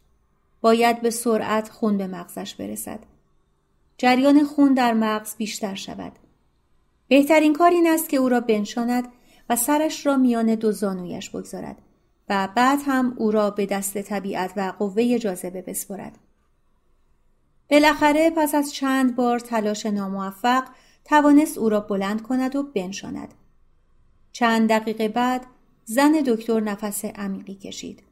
باید 0.60 1.02
به 1.02 1.10
سرعت 1.10 1.68
خون 1.68 1.98
به 1.98 2.06
مغزش 2.06 2.54
برسد. 2.54 3.00
جریان 3.98 4.44
خون 4.44 4.74
در 4.74 4.92
مغز 4.94 5.36
بیشتر 5.36 5.74
شود. 5.74 6.12
بهترین 7.10 7.52
کار 7.52 7.70
این 7.70 7.88
است 7.88 8.08
که 8.08 8.16
او 8.16 8.28
را 8.28 8.40
بنشاند 8.40 9.08
و 9.48 9.56
سرش 9.56 10.06
را 10.06 10.16
میان 10.16 10.54
دو 10.54 10.72
زانویش 10.72 11.30
بگذارد 11.30 11.76
و 12.28 12.48
بعد 12.54 12.78
هم 12.86 13.14
او 13.16 13.30
را 13.30 13.50
به 13.50 13.66
دست 13.66 14.02
طبیعت 14.02 14.52
و 14.56 14.72
قوه 14.78 15.18
جاذبه 15.18 15.62
بسپرد. 15.62 16.18
بالاخره 17.70 18.30
پس 18.30 18.54
از 18.54 18.72
چند 18.72 19.16
بار 19.16 19.38
تلاش 19.38 19.86
ناموفق 19.86 20.64
توانست 21.04 21.58
او 21.58 21.68
را 21.68 21.80
بلند 21.80 22.22
کند 22.22 22.56
و 22.56 22.62
بنشاند. 22.62 23.34
چند 24.32 24.68
دقیقه 24.68 25.08
بعد 25.08 25.46
زن 25.84 26.12
دکتر 26.12 26.60
نفس 26.60 27.04
عمیقی 27.04 27.54
کشید. 27.54 28.02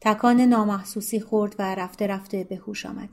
تکان 0.00 0.40
نامحسوسی 0.40 1.20
خورد 1.20 1.56
و 1.58 1.74
رفته 1.74 2.06
رفته 2.06 2.44
به 2.44 2.56
هوش 2.56 2.86
آمد. 2.86 3.08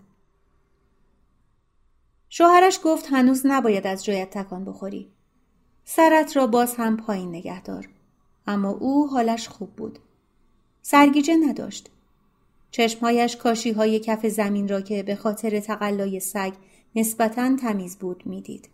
شوهرش 2.29 2.79
گفت 2.83 3.05
هنوز 3.11 3.41
نباید 3.45 3.87
از 3.87 4.05
جایت 4.05 4.29
تکان 4.29 4.65
بخوری. 4.65 5.07
سرت 5.85 6.37
را 6.37 6.47
باز 6.47 6.75
هم 6.75 6.97
پایین 6.97 7.29
نگه 7.29 7.61
دار. 7.61 7.89
اما 8.47 8.69
او 8.69 9.07
حالش 9.07 9.47
خوب 9.47 9.69
بود. 9.69 9.99
سرگیجه 10.81 11.35
نداشت. 11.35 11.89
چشمهایش 12.71 13.35
کاشی 13.35 13.71
های 13.71 13.99
کف 13.99 14.25
زمین 14.25 14.67
را 14.67 14.81
که 14.81 15.03
به 15.03 15.15
خاطر 15.15 15.59
تقلای 15.59 16.19
سگ 16.19 16.53
نسبتا 16.95 17.55
تمیز 17.55 17.97
بود 17.97 18.23
می‌دید. 18.25 18.69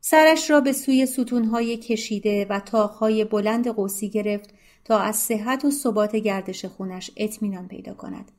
سرش 0.00 0.50
را 0.50 0.60
به 0.60 0.72
سوی 0.72 1.06
ستونهای 1.06 1.76
کشیده 1.76 2.46
و 2.50 2.60
تاقهای 2.60 3.24
بلند 3.24 3.68
قوسی 3.68 4.08
گرفت 4.08 4.50
تا 4.84 4.98
از 4.98 5.16
صحت 5.16 5.64
و 5.64 5.70
ثبات 5.70 6.16
گردش 6.16 6.64
خونش 6.64 7.10
اطمینان 7.16 7.68
پیدا 7.68 7.94
کند. 7.94 8.32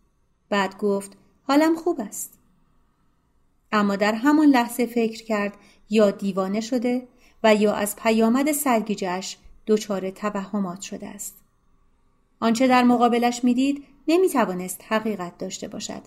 بعد 0.50 0.77
گفت 0.77 1.17
حالم 1.44 1.75
خوب 1.75 2.01
است. 2.01 2.37
اما 3.72 3.96
در 3.96 4.14
همان 4.14 4.48
لحظه 4.48 4.86
فکر 4.86 5.24
کرد 5.24 5.54
یا 5.90 6.12
دیوانه 6.12 6.62
شده 6.62 7.08
و 7.44 7.56
یا 7.56 7.74
از 7.74 7.96
پیامد 7.96 8.52
سرگیجش 8.52 9.38
دچار 9.68 10.10
توهمات 10.10 10.82
شده 10.82 11.08
است. 11.08 11.38
آنچه 12.40 12.68
در 12.68 12.84
مقابلش 12.84 13.44
می‌دید 13.44 13.84
نمی‌توانست 14.08 14.82
حقیقت 14.88 15.38
داشته 15.38 15.68
باشد. 15.68 16.02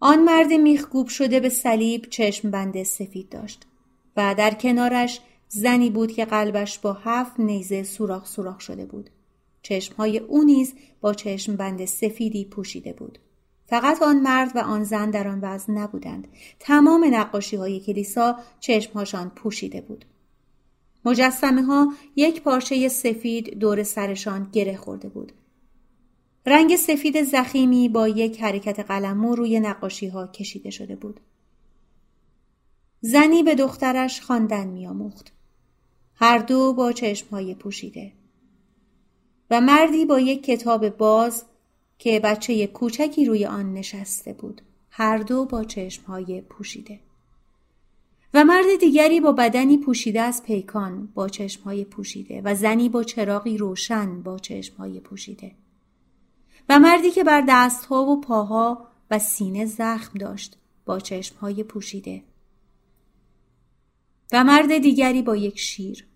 آن 0.00 0.22
مرد 0.22 0.52
میخگوب 0.52 1.08
شده 1.08 1.40
به 1.40 1.48
صلیب 1.48 2.06
چشم 2.10 2.50
بند 2.50 2.82
سفید 2.82 3.28
داشت 3.28 3.66
و 4.16 4.34
در 4.38 4.54
کنارش 4.54 5.20
زنی 5.48 5.90
بود 5.90 6.12
که 6.12 6.24
قلبش 6.24 6.78
با 6.78 6.92
هفت 6.92 7.40
نیزه 7.40 7.82
سوراخ 7.82 8.26
سوراخ 8.26 8.60
شده 8.60 8.86
بود. 8.86 9.10
چشمهای 9.62 10.18
او 10.18 10.42
نیز 10.42 10.74
با 11.00 11.14
چشم 11.14 11.56
بند 11.56 11.84
سفیدی 11.84 12.44
پوشیده 12.44 12.92
بود. 12.92 13.18
فقط 13.72 14.02
آن 14.02 14.20
مرد 14.20 14.56
و 14.56 14.58
آن 14.58 14.84
زن 14.84 15.10
در 15.10 15.28
آن 15.28 15.40
وضع 15.40 15.72
نبودند. 15.72 16.28
تمام 16.60 17.04
نقاشی 17.14 17.56
های 17.56 17.80
کلیسا 17.80 18.38
چشمهاشان 18.60 19.30
پوشیده 19.30 19.80
بود. 19.80 20.04
مجسمه 21.04 21.62
ها 21.62 21.92
یک 22.16 22.42
پارچه 22.42 22.88
سفید 22.88 23.58
دور 23.58 23.82
سرشان 23.82 24.48
گره 24.52 24.76
خورده 24.76 25.08
بود. 25.08 25.32
رنگ 26.46 26.76
سفید 26.76 27.22
زخیمی 27.22 27.88
با 27.88 28.08
یک 28.08 28.42
حرکت 28.42 28.80
قلمو 28.80 29.34
روی 29.34 29.60
نقاشی 29.60 30.08
ها 30.08 30.26
کشیده 30.26 30.70
شده 30.70 30.96
بود. 30.96 31.20
زنی 33.00 33.42
به 33.42 33.54
دخترش 33.54 34.20
خواندن 34.20 34.66
میآموخت. 34.66 35.32
هر 36.14 36.38
دو 36.38 36.72
با 36.72 36.92
چشمهای 36.92 37.54
پوشیده. 37.54 38.12
و 39.50 39.60
مردی 39.60 40.04
با 40.04 40.20
یک 40.20 40.44
کتاب 40.44 40.88
باز 40.88 41.44
که 42.02 42.20
بچه 42.20 42.66
کوچکی 42.66 43.24
روی 43.24 43.46
آن 43.46 43.72
نشسته 43.72 44.32
بود. 44.32 44.62
هر 44.90 45.18
دو 45.18 45.44
با 45.44 45.64
چشمهای 45.64 46.40
پوشیده. 46.40 47.00
و 48.34 48.44
مرد 48.44 48.76
دیگری 48.80 49.20
با 49.20 49.32
بدنی 49.32 49.78
پوشیده 49.78 50.20
از 50.20 50.42
پیکان 50.42 51.08
با 51.14 51.28
چشمهای 51.28 51.84
پوشیده 51.84 52.42
و 52.44 52.54
زنی 52.54 52.88
با 52.88 53.02
چراغی 53.02 53.58
روشن 53.58 54.22
با 54.22 54.38
چشمهای 54.38 55.00
پوشیده. 55.00 55.52
و 56.68 56.78
مردی 56.78 57.10
که 57.10 57.24
بر 57.24 57.44
دستها 57.48 58.04
و 58.04 58.20
پاها 58.20 58.88
و 59.10 59.18
سینه 59.18 59.66
زخم 59.66 60.18
داشت 60.18 60.58
با 60.84 61.00
چشمهای 61.00 61.62
پوشیده. 61.62 62.22
و 64.32 64.44
مرد 64.44 64.78
دیگری 64.78 65.22
با 65.22 65.36
یک 65.36 65.58
شیر. 65.58 66.06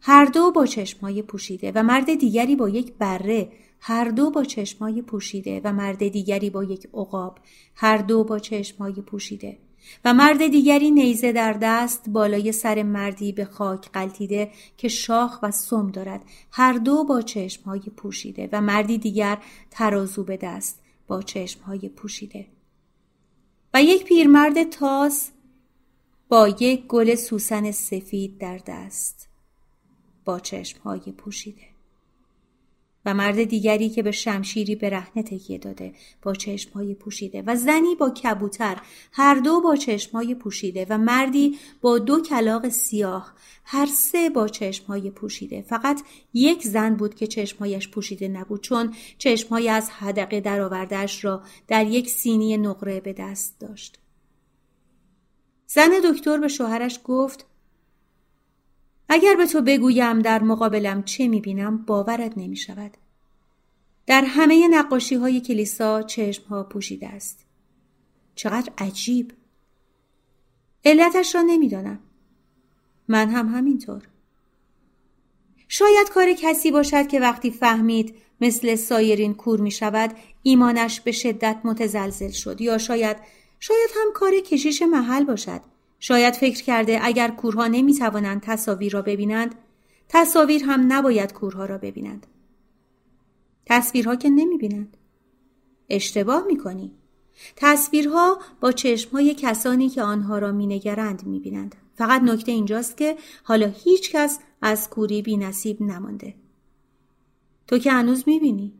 هر 0.00 0.24
دو 0.24 0.50
با 0.50 0.66
چشمهای 0.66 1.22
پوشیده 1.22 1.72
و 1.74 1.82
مرد 1.82 2.14
دیگری 2.14 2.56
با 2.56 2.68
یک 2.68 2.92
بره 2.92 3.52
هر 3.80 4.04
دو 4.04 4.30
با 4.30 4.44
چشمای 4.44 5.02
پوشیده 5.02 5.60
و 5.64 5.72
مرد 5.72 6.08
دیگری 6.08 6.50
با 6.50 6.64
یک 6.64 6.88
عقاب 6.94 7.38
هر 7.74 7.98
دو 7.98 8.24
با 8.24 8.38
چشمای 8.38 8.92
پوشیده. 8.92 9.58
و 10.04 10.14
مرد 10.14 10.46
دیگری 10.46 10.90
نیزه 10.90 11.32
در 11.32 11.52
دست 11.52 12.08
بالای 12.08 12.52
سر 12.52 12.82
مردی 12.82 13.32
به 13.32 13.44
خاک 13.44 13.90
قلتیده 13.92 14.50
که 14.76 14.88
شاخ 14.88 15.38
و 15.42 15.50
سم 15.50 15.90
دارد. 15.90 16.22
هر 16.50 16.72
دو 16.72 17.04
با 17.04 17.22
چشمهای 17.22 17.80
پوشیده 17.96 18.48
و 18.52 18.60
مردی 18.60 18.98
دیگر 18.98 19.38
ترازو 19.70 20.24
به 20.24 20.36
دست 20.36 20.82
با 21.06 21.22
چشمهای 21.22 21.88
پوشیده. 21.88 22.46
و 23.74 23.82
یک 23.82 24.04
پیرمرد 24.04 24.70
تاس 24.70 25.30
با 26.28 26.48
یک 26.48 26.86
گل 26.86 27.14
سوسن 27.14 27.70
سفید 27.70 28.38
در 28.38 28.60
دست 28.66 29.28
با 30.24 30.40
چشمهای 30.40 31.12
پوشیده. 31.12 31.77
و 33.04 33.14
مرد 33.14 33.44
دیگری 33.44 33.88
که 33.88 34.02
به 34.02 34.10
شمشیری 34.10 34.74
به 34.74 34.90
رهنه 34.90 35.22
تکیه 35.22 35.58
داده 35.58 35.92
با 36.22 36.34
چشمهای 36.34 36.94
پوشیده 36.94 37.42
و 37.46 37.56
زنی 37.56 37.94
با 37.94 38.10
کبوتر 38.10 38.76
هر 39.12 39.34
دو 39.34 39.60
با 39.60 39.76
چشمهای 39.76 40.34
پوشیده 40.34 40.86
و 40.90 40.98
مردی 40.98 41.58
با 41.80 41.98
دو 41.98 42.22
کلاق 42.22 42.68
سیاه 42.68 43.34
هر 43.64 43.86
سه 43.86 44.30
با 44.30 44.48
چشمهای 44.48 45.10
پوشیده. 45.10 45.62
فقط 45.62 46.02
یک 46.34 46.62
زن 46.62 46.94
بود 46.94 47.14
که 47.14 47.26
چشمهایش 47.26 47.88
پوشیده 47.88 48.28
نبود 48.28 48.60
چون 48.60 48.94
چشمهای 49.18 49.68
از 49.68 49.90
حدقه 49.90 50.40
درآوردهاش 50.40 51.24
را 51.24 51.42
در 51.68 51.86
یک 51.86 52.10
سینی 52.10 52.56
نقره 52.56 53.00
به 53.00 53.12
دست 53.12 53.60
داشت. 53.60 53.98
زن 55.66 55.90
دکتر 56.04 56.38
به 56.38 56.48
شوهرش 56.48 57.00
گفت 57.04 57.46
اگر 59.08 59.36
به 59.36 59.46
تو 59.46 59.62
بگویم 59.62 60.18
در 60.18 60.42
مقابلم 60.42 61.02
چه 61.02 61.28
می‌بینم 61.28 61.78
باورت 61.78 62.32
نمی 62.38 62.56
شود. 62.56 62.96
در 64.06 64.24
همه 64.24 64.68
نقاشی 64.68 65.14
های 65.14 65.40
کلیسا 65.40 66.02
چشم 66.02 66.44
ها 66.44 66.62
پوشیده 66.62 67.08
است. 67.08 67.44
چقدر 68.34 68.72
عجیب. 68.78 69.32
علتش 70.84 71.34
را 71.34 71.42
نمی‌دانم. 71.42 71.98
من 73.08 73.30
هم 73.30 73.48
همینطور. 73.48 74.02
شاید 75.68 76.08
کار 76.08 76.32
کسی 76.32 76.70
باشد 76.70 77.06
که 77.06 77.20
وقتی 77.20 77.50
فهمید 77.50 78.14
مثل 78.40 78.74
سایرین 78.74 79.34
کور 79.34 79.60
می 79.60 79.70
شود 79.70 80.16
ایمانش 80.42 81.00
به 81.00 81.12
شدت 81.12 81.60
متزلزل 81.64 82.30
شد 82.30 82.60
یا 82.60 82.78
شاید 82.78 83.16
شاید 83.60 83.90
هم 83.96 84.12
کار 84.14 84.40
کشیش 84.40 84.82
محل 84.82 85.24
باشد 85.24 85.60
شاید 85.98 86.34
فکر 86.34 86.62
کرده 86.62 86.98
اگر 87.02 87.28
کورها 87.28 87.66
نمی 87.66 87.94
توانند 87.94 88.40
تصاویر 88.40 88.92
را 88.92 89.02
ببینند 89.02 89.54
تصاویر 90.08 90.64
هم 90.64 90.92
نباید 90.92 91.32
کورها 91.32 91.66
را 91.66 91.78
ببینند. 91.78 92.26
تصویرها 93.66 94.16
که 94.16 94.30
نمی 94.30 94.58
بینند 94.58 94.96
اشتباه 95.88 96.46
می 96.46 96.56
کنی 96.56 96.94
تصویرها 97.56 98.38
با 98.60 98.72
چشمهای 98.72 99.34
کسانی 99.34 99.88
که 99.88 100.02
آنها 100.02 100.38
را 100.38 100.52
می 100.52 100.66
نگرند 100.66 101.26
می 101.26 101.40
بینند 101.40 101.76
فقط 101.94 102.22
نکته 102.22 102.52
اینجاست 102.52 102.96
که 102.96 103.16
حالا 103.42 103.66
هیچ 103.66 104.12
کس 104.12 104.38
از 104.62 104.90
کوری 104.90 105.22
بی 105.22 105.36
نصیب 105.36 105.82
نمانده. 105.82 106.34
تو 107.66 107.78
که 107.78 107.92
هنوز 107.92 108.24
می 108.26 108.40
بینی 108.40 108.72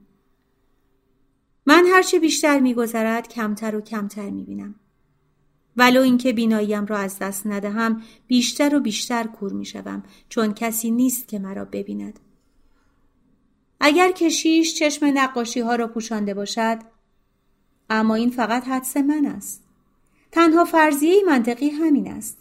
من 1.67 1.87
هرچه 1.87 2.19
بیشتر 2.19 2.61
میگذرد 2.61 3.29
کمتر 3.29 3.77
و 3.77 3.81
کمتر 3.81 4.31
می 4.31 4.45
بینم 4.45 4.75
ولو 5.79 6.01
اینکه 6.01 6.33
بیناییم 6.33 6.87
را 6.87 6.99
از 6.99 7.19
دست 7.19 7.47
ندهم 7.47 8.03
بیشتر 8.27 8.75
و 8.75 8.81
بیشتر 8.81 9.25
کور 9.25 9.53
می 9.53 9.65
شوم 9.65 10.03
چون 10.29 10.55
کسی 10.55 10.91
نیست 10.91 11.29
که 11.29 11.39
مرا 11.39 11.65
ببیند. 11.65 12.21
اگر 13.81 14.13
کشیش 14.13 14.75
چشم 14.75 15.07
نقاشی 15.15 15.61
ها 15.61 15.75
را 15.75 15.89
پوشانده 15.89 16.35
باشد 16.35 16.79
اما 17.91 18.15
این 18.15 18.31
فقط 18.31 18.69
حدس 18.69 18.97
من 18.97 19.27
است. 19.27 19.65
تنها 20.33 20.65
فرضیه 20.65 21.23
منطقی 21.27 21.69
همین 21.69 22.13
است. 22.13 22.39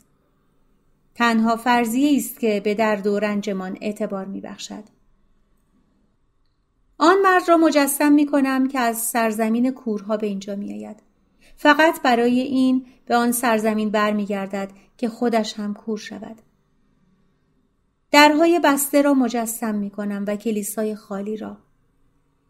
تنها 1.15 1.55
فرضیه 1.55 2.17
است 2.17 2.39
که 2.39 2.61
به 2.63 2.73
درد 2.73 3.07
و 3.07 3.19
رنجمان 3.19 3.77
اعتبار 3.81 4.25
می 4.25 4.41
بخشد. 4.41 4.83
آن 6.97 7.17
مرد 7.23 7.49
را 7.49 7.57
مجسم 7.57 8.11
می 8.11 8.25
کنم 8.25 8.67
که 8.67 8.79
از 8.79 8.97
سرزمین 8.97 9.71
کورها 9.71 10.17
به 10.17 10.27
اینجا 10.27 10.55
می 10.55 10.73
آید. 10.73 11.06
فقط 11.57 12.01
برای 12.01 12.39
این 12.39 12.85
به 13.05 13.15
آن 13.15 13.31
سرزمین 13.31 13.89
برمیگردد 13.89 14.71
که 14.97 15.09
خودش 15.09 15.59
هم 15.59 15.73
کور 15.73 15.97
شود. 15.97 16.35
درهای 18.11 18.59
بسته 18.63 19.01
را 19.01 19.13
مجسم 19.13 19.75
می 19.75 19.89
کنم 19.89 20.23
و 20.27 20.35
کلیسای 20.35 20.95
خالی 20.95 21.37
را. 21.37 21.57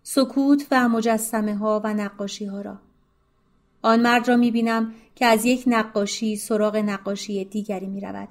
سکوت 0.03 0.67
و 0.71 0.89
مجسمه 0.89 1.55
ها 1.55 1.81
و 1.83 1.93
نقاشی 1.93 2.45
ها 2.45 2.61
را. 2.61 2.79
آن 3.81 4.01
مرد 4.01 4.27
را 4.27 4.35
می 4.37 4.51
بینم 4.51 4.93
که 5.15 5.25
از 5.25 5.45
یک 5.45 5.63
نقاشی 5.67 6.35
سراغ 6.35 6.75
نقاشی 6.75 7.45
دیگری 7.45 7.87
می 7.87 8.01
رود. 8.01 8.29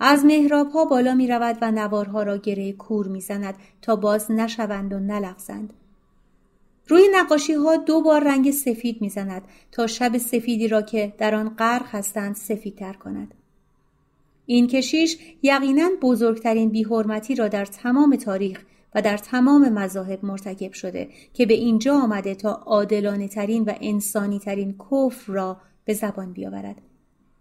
از 0.00 0.24
محراب 0.24 0.70
ها 0.70 0.84
بالا 0.84 1.14
می 1.14 1.28
رود 1.28 1.58
و 1.62 1.70
نوارها 1.70 2.22
را 2.22 2.36
گره 2.36 2.72
کور 2.72 3.08
می 3.08 3.20
زند 3.20 3.54
تا 3.82 3.96
باز 3.96 4.30
نشوند 4.30 4.92
و 4.92 4.98
نلغزند. 4.98 5.72
روی 6.88 7.08
نقاشی 7.12 7.52
ها 7.52 7.76
دو 7.76 8.00
بار 8.00 8.24
رنگ 8.24 8.50
سفید 8.50 9.00
می‌زند 9.00 9.42
تا 9.72 9.86
شب 9.86 10.18
سفیدی 10.18 10.68
را 10.68 10.82
که 10.82 11.12
در 11.18 11.34
آن 11.34 11.48
غرق 11.48 11.86
هستند 11.86 12.34
سفیدتر 12.34 12.92
کند. 12.92 13.34
این 14.46 14.66
کشیش 14.66 15.18
یقینا 15.42 15.90
بزرگترین 16.02 16.68
بیحرمتی 16.68 17.34
را 17.34 17.48
در 17.48 17.64
تمام 17.64 18.16
تاریخ 18.16 18.64
و 18.94 19.02
در 19.02 19.16
تمام 19.16 19.68
مذاهب 19.68 20.24
مرتکب 20.24 20.72
شده 20.72 21.08
که 21.34 21.46
به 21.46 21.54
اینجا 21.54 21.94
آمده 21.94 22.34
تا 22.34 22.52
عادلانه 22.52 23.28
ترین 23.28 23.64
و 23.64 23.72
انسانی 23.80 24.38
ترین 24.38 24.78
کفر 24.90 25.32
را 25.32 25.60
به 25.84 25.94
زبان 25.94 26.32
بیاورد. 26.32 26.82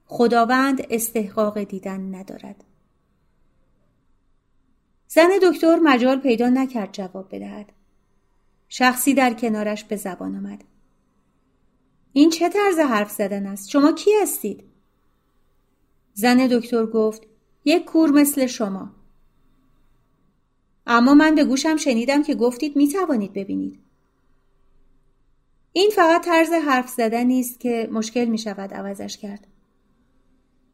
خداوند 0.05 0.87
استحقاق 0.89 1.63
دیدن 1.63 2.15
ندارد. 2.15 2.63
زن 5.07 5.29
دکتر 5.43 5.75
مجال 5.75 6.19
پیدا 6.19 6.49
نکرد 6.49 6.89
جواب 6.91 7.35
بدهد. 7.35 7.71
شخصی 8.75 9.13
در 9.13 9.33
کنارش 9.33 9.83
به 9.83 9.95
زبان 9.95 10.35
آمد. 10.35 10.63
این 12.13 12.29
چه 12.29 12.49
طرز 12.49 12.79
حرف 12.79 13.11
زدن 13.11 13.45
است؟ 13.45 13.69
شما 13.69 13.91
کی 13.91 14.11
هستید؟ 14.21 14.63
زن 16.13 16.47
دکتر 16.47 16.85
گفت 16.85 17.21
یک 17.65 17.85
کور 17.85 18.09
مثل 18.09 18.45
شما. 18.45 18.91
اما 20.87 21.13
من 21.13 21.35
به 21.35 21.43
گوشم 21.43 21.77
شنیدم 21.77 22.23
که 22.23 22.35
گفتید 22.35 22.75
می 22.75 22.87
توانید 22.87 23.33
ببینید. 23.33 23.79
این 25.73 25.89
فقط 25.95 26.25
طرز 26.25 26.51
حرف 26.51 26.89
زدن 26.89 27.31
است 27.31 27.59
که 27.59 27.89
مشکل 27.91 28.25
می 28.25 28.37
شود 28.37 28.73
عوضش 28.73 29.17
کرد. 29.17 29.47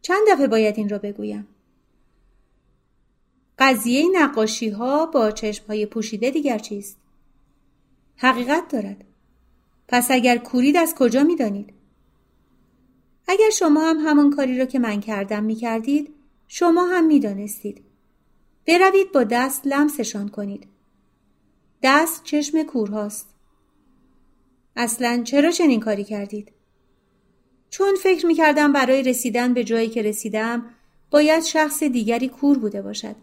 چند 0.02 0.22
دفعه 0.32 0.48
باید 0.48 0.78
این 0.78 0.90
را 0.90 0.98
بگویم؟ 0.98 1.48
قضیه 3.58 4.06
نقاشی 4.14 4.70
ها 4.70 5.06
با 5.06 5.32
چشم 5.32 5.66
های 5.68 5.86
پوشیده 5.86 6.32
دیگر 6.32 6.58
چیست؟ 6.58 6.98
حقیقت 8.22 8.68
دارد. 8.68 9.04
پس 9.88 10.12
اگر 10.12 10.38
کورید 10.38 10.78
از 10.78 10.96
کجا 10.96 11.24
می 11.24 11.36
دانید؟ 11.36 11.74
اگر 13.28 13.50
شما 13.50 13.90
هم 13.90 13.98
همون 13.98 14.36
کاری 14.36 14.58
را 14.58 14.66
که 14.66 14.80
من 14.80 15.02
کردم 15.02 15.44
می 15.44 15.56
کردید 15.56 16.14
شما 16.48 16.86
هم 16.86 17.06
می 17.06 17.20
دانستید. 17.20 17.84
بروید 18.68 19.12
با 19.12 19.24
دست 19.24 19.68
لمسشان 19.68 20.30
کنید. 20.30 20.68
دست 21.84 22.24
چشم 22.24 22.64
کورهاست. 22.64 23.30
اصلا 24.76 25.24
چرا 25.24 25.52
چنین 25.52 25.80
کاری 25.80 26.04
کردید؟ 26.04 26.52
چون 27.70 27.96
فکر 28.04 28.26
می 28.26 28.36
کردم 28.36 28.74
برای 28.74 29.04
رسیدن 29.04 29.54
به 29.54 29.64
جایی 29.64 29.90
که 29.90 30.02
رسیدم 30.02 30.66
باید 31.12 31.44
شخص 31.44 31.84
دیگری 31.84 32.30
کور 32.30 32.58
بوده 32.58 32.82
باشد 32.82 33.16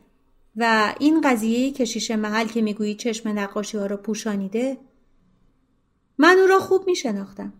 و 0.57 0.95
این 1.01 1.21
قضیه 1.21 1.73
کشیش 1.73 2.11
محل 2.11 2.47
که 2.47 2.63
می‌گویی 2.63 2.95
چشم 2.95 3.29
نقاشی 3.29 3.79
ها 3.79 3.87
را 3.87 3.97
پوشانیده 3.97 4.79
من 6.19 6.39
او 6.39 6.47
را 6.47 6.59
خوب 6.59 6.87
می 6.87 6.97
شناختم. 6.97 7.53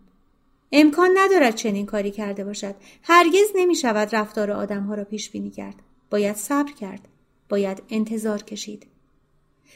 امکان 0.71 1.09
ندارد 1.17 1.55
چنین 1.55 1.85
کاری 1.85 2.11
کرده 2.11 2.43
باشد. 2.43 2.75
هرگز 3.03 3.47
نمی 3.55 3.75
شود 3.75 4.15
رفتار 4.15 4.51
آدم 4.51 4.83
ها 4.83 4.95
را 4.95 5.03
پیش 5.03 5.29
بینی 5.29 5.49
کرد. 5.49 5.75
باید 6.09 6.35
صبر 6.35 6.71
کرد. 6.71 7.07
باید 7.49 7.83
انتظار 7.89 8.43
کشید. 8.43 8.87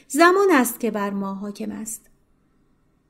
زمان 0.08 0.48
است 0.52 0.80
که 0.80 0.90
بر 0.90 1.10
ما 1.10 1.34
حاکم 1.34 1.70
است. 1.70 2.10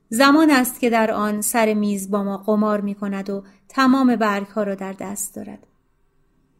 زمان 0.09 0.49
است 0.49 0.79
که 0.79 0.89
در 0.89 1.11
آن 1.11 1.41
سر 1.41 1.73
میز 1.73 2.11
با 2.11 2.23
ما 2.23 2.37
قمار 2.37 2.81
می 2.81 2.95
کند 2.95 3.29
و 3.29 3.43
تمام 3.69 4.15
برگ 4.15 4.47
ها 4.47 4.63
را 4.63 4.75
در 4.75 4.93
دست 4.93 5.35
دارد. 5.35 5.67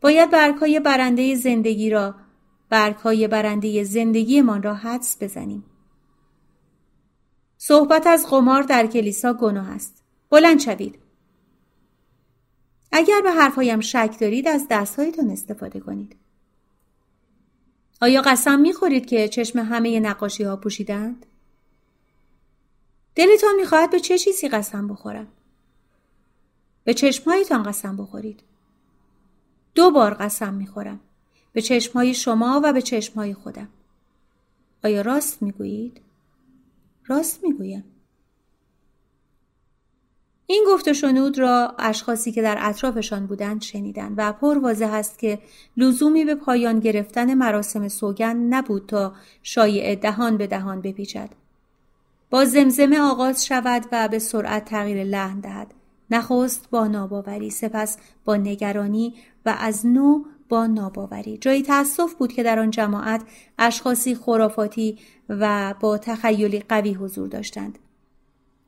باید 0.01 0.29
برگ 0.29 0.55
های 0.55 0.79
برنده 0.79 1.35
زندگی 1.35 1.89
را 1.89 2.15
برگ 2.69 2.95
های 2.95 3.27
برنده 3.27 3.83
زندگیمان 3.83 4.63
را 4.63 4.73
حدس 4.73 5.17
بزنیم. 5.21 5.63
صحبت 7.65 8.07
از 8.07 8.27
قمار 8.29 8.63
در 8.63 8.87
کلیسا 8.87 9.33
گناه 9.33 9.69
است. 9.69 10.03
بلند 10.29 10.59
شوید. 10.59 10.99
اگر 12.91 13.21
به 13.21 13.31
حرفهایم 13.31 13.79
شک 13.79 14.17
دارید 14.19 14.47
از 14.47 14.67
دستهایتان 14.69 15.29
استفاده 15.29 15.79
کنید. 15.79 16.15
آیا 18.01 18.21
قسم 18.21 18.59
می‌خورید 18.59 19.05
که 19.05 19.27
چشم 19.27 19.59
همه 19.59 19.99
نقاشی 19.99 20.43
ها 20.43 20.55
پوشیدند؟ 20.55 21.25
دلتان 23.15 23.55
می‌خواهد 23.55 23.91
به 23.91 23.99
چه 23.99 24.17
چیزی 24.17 24.49
قسم 24.49 24.87
بخورم؟ 24.87 25.27
به 26.83 26.93
چشمهایتان 26.93 27.63
قسم 27.63 27.97
بخورید. 27.97 28.43
دو 29.75 29.91
بار 29.91 30.13
قسم 30.13 30.53
می‌خورم. 30.53 30.99
به 31.53 31.61
چشمهای 31.61 32.13
شما 32.13 32.61
و 32.63 32.73
به 32.73 32.81
چشمهای 32.81 33.33
خودم. 33.33 33.67
آیا 34.83 35.01
راست 35.01 35.41
می‌گویید؟ 35.41 36.01
راست 37.07 37.43
می‌گویم 37.43 37.83
این 40.45 40.65
گفت 40.67 40.93
شنود 40.93 41.39
را 41.39 41.75
اشخاصی 41.79 42.31
که 42.31 42.41
در 42.41 42.57
اطرافشان 42.59 43.25
بودند 43.25 43.61
شنیدند 43.61 44.13
و 44.17 44.33
پر 44.33 44.57
واضح 44.57 44.93
است 44.93 45.19
که 45.19 45.39
لزومی 45.77 46.25
به 46.25 46.35
پایان 46.35 46.79
گرفتن 46.79 47.33
مراسم 47.33 47.87
سوگند 47.87 48.53
نبود 48.53 48.85
تا 48.85 49.13
شایع 49.43 49.95
دهان 49.95 50.37
به 50.37 50.47
دهان 50.47 50.81
بپیچد. 50.81 51.29
با 52.29 52.45
زمزمه 52.45 52.99
آغاز 52.99 53.45
شود 53.45 53.85
و 53.91 54.07
به 54.07 54.19
سرعت 54.19 54.65
تغییر 54.65 55.03
لحن 55.03 55.39
دهد. 55.39 55.73
نخست 56.09 56.69
با 56.69 56.87
ناباوری 56.87 57.49
سپس 57.49 57.97
با 58.25 58.35
نگرانی 58.35 59.13
و 59.45 59.55
از 59.59 59.85
نو 59.85 60.23
با 60.49 60.67
ناباوری. 60.67 61.37
جایی 61.37 61.61
تأسف 61.61 62.13
بود 62.13 62.33
که 62.33 62.43
در 62.43 62.59
آن 62.59 62.69
جماعت 62.69 63.21
اشخاصی 63.59 64.15
خرافاتی 64.15 64.97
و 65.29 65.73
با 65.79 65.97
تخیلی 65.97 66.59
قوی 66.59 66.93
حضور 66.93 67.27
داشتند. 67.27 67.79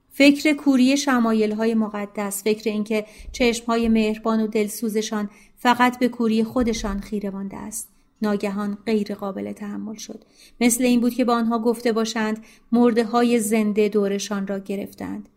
فکر 0.10 0.54
کوری 0.54 0.98
شمایل 0.98 1.52
های 1.52 1.74
مقدس 1.74 2.44
فکر 2.44 2.70
اینکه 2.70 3.06
چشم 3.32 3.66
های 3.66 3.90
مهربان 3.90 4.42
و 4.42 4.48
دلسوزشان 4.48 5.30
فقط 5.58 6.00
به 6.00 6.08
کوری 6.08 6.44
خودشان 6.44 7.00
خیره 7.00 7.30
مانده 7.30 7.58
است. 7.58 7.90
ناگهان 8.22 8.78
غیر 8.86 9.16
قابل 9.16 9.52
تحمل 9.52 9.96
شد. 9.96 10.24
مثل 10.62 10.84
این 10.84 11.02
بود 11.02 11.14
که 11.14 11.26
با 11.26 11.34
آنها 11.36 11.60
گفته 11.60 11.92
باشند 11.92 12.44
مرده 12.72 13.04
های 13.04 13.40
زنده 13.40 13.90
دورشان 13.90 14.48
را 14.48 14.60
گرفتند. 14.60 15.30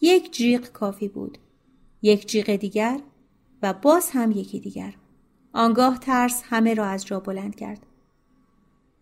یک 0.00 0.32
جیغ 0.32 0.72
کافی 0.72 1.08
بود 1.08 1.38
یک 2.02 2.26
جیغ 2.26 2.56
دیگر 2.56 3.00
و 3.62 3.72
باز 3.72 4.10
هم 4.10 4.30
یکی 4.30 4.60
دیگر. 4.60 4.94
آنگاه 5.52 5.98
ترس 5.98 6.42
همه 6.46 6.74
را 6.74 6.84
از 6.86 7.06
جا 7.06 7.20
بلند 7.20 7.54
کرد. 7.54 7.86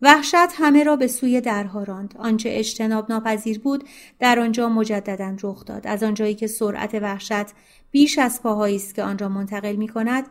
وحشت 0.01 0.35
همه 0.35 0.83
را 0.83 0.95
به 0.95 1.07
سوی 1.07 1.41
درها 1.41 1.83
راند. 1.83 2.15
آنچه 2.19 2.49
اجتناب 2.53 3.11
ناپذیر 3.11 3.59
بود 3.59 3.83
در 4.19 4.39
آنجا 4.39 4.69
مجددا 4.69 5.35
رخ 5.43 5.65
داد. 5.65 5.87
از 5.87 6.03
آنجایی 6.03 6.35
که 6.35 6.47
سرعت 6.47 6.93
وحشت 6.93 7.45
بیش 7.91 8.19
از 8.19 8.43
پاهایی 8.43 8.75
است 8.75 8.95
که 8.95 9.03
آن 9.03 9.17
را 9.17 9.29
منتقل 9.29 9.75
می 9.75 9.87
کند 9.87 10.25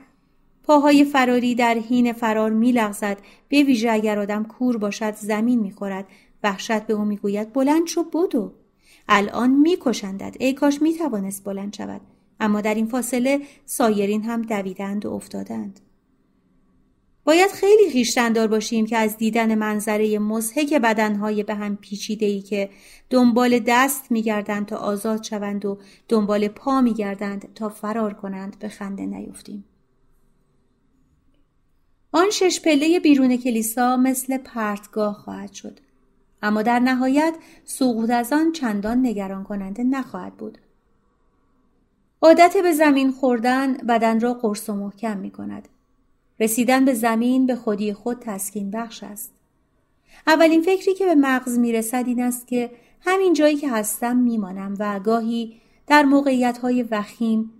پاهای 0.63 1.05
فراری 1.05 1.55
در 1.55 1.75
حین 1.75 2.13
فرار 2.13 2.51
میلغزد 2.51 3.19
به 3.49 3.63
ویژه 3.63 3.91
اگر 3.91 4.19
آدم 4.19 4.45
کور 4.45 4.77
باشد 4.77 5.15
زمین 5.15 5.61
می‌خورد 5.61 6.07
وحشت 6.43 6.81
به 6.81 6.95
او 6.95 7.05
می‌گوید 7.05 7.53
بلند 7.53 7.87
شو 7.87 8.03
بدو. 8.03 8.53
الان 9.09 9.51
میکشندد 9.51 10.37
ای 10.41 10.53
کاش 10.53 10.83
می‌توانست 10.83 11.45
بلند 11.45 11.75
شود. 11.75 12.01
اما 12.41 12.61
در 12.61 12.75
این 12.75 12.87
فاصله 12.87 13.41
سایرین 13.65 14.23
هم 14.23 14.43
دویدند 14.43 15.07
و 15.07 15.13
افتادند. 15.13 15.81
باید 17.29 17.51
خیلی 17.51 17.91
خیشتندار 17.91 18.47
باشیم 18.47 18.87
که 18.87 18.97
از 18.97 19.17
دیدن 19.17 19.55
منظره 19.55 20.19
مزهک 20.19 20.75
بدنهای 20.75 21.43
به 21.43 21.55
هم 21.55 21.77
پیچیده 21.77 22.27
ای 22.27 22.41
که 22.41 22.71
دنبال 23.11 23.59
دست 23.67 24.13
میگردند 24.13 24.67
تا 24.67 24.77
آزاد 24.77 25.23
شوند 25.23 25.65
و 25.65 25.79
دنبال 26.09 26.49
پا 26.49 26.81
میگردند 26.81 27.55
تا 27.55 27.69
فرار 27.69 28.15
کنند 28.15 28.59
به 28.59 28.69
خنده 28.69 29.07
نیفتیم. 29.07 29.65
آن 32.13 32.31
شش 32.31 32.61
پله 32.61 33.01
بیرون 33.01 33.37
کلیسا 33.37 33.97
مثل 33.97 34.39
پرتگاه 34.39 35.15
خواهد 35.15 35.53
شد. 35.53 35.81
اما 36.43 36.63
در 36.63 36.79
نهایت 36.79 37.35
سقوط 37.65 38.11
از 38.11 38.33
آن 38.33 38.53
چندان 38.53 39.07
نگران 39.07 39.45
کننده 39.45 39.85
نخواهد 39.85 40.37
بود. 40.37 40.59
عادت 42.23 42.57
به 42.63 42.73
زمین 42.73 43.11
خوردن 43.11 43.77
بدن 43.77 44.21
را 44.21 44.35
قرص 44.35 44.69
و 44.69 44.75
محکم 44.75 45.17
می 45.17 45.31
کند. 45.31 45.69
رسیدن 46.41 46.85
به 46.85 46.95
زمین 46.95 47.47
به 47.47 47.57
خودی 47.57 47.93
خود 47.93 48.19
تسکین 48.21 48.71
بخش 48.71 49.03
است. 49.03 49.33
اولین 50.27 50.63
فکری 50.63 50.95
که 50.95 51.07
به 51.07 51.15
مغز 51.15 51.59
می 51.59 51.73
رسد 51.73 52.05
این 52.07 52.23
است 52.23 52.47
که 52.47 52.71
همین 53.01 53.33
جایی 53.33 53.57
که 53.57 53.71
هستم 53.71 54.17
میمانم 54.17 54.77
و 54.79 55.01
گاهی 55.01 55.61
در 55.87 56.03
موقعیت 56.03 56.59
های 56.59 56.83
وخیم 56.83 57.51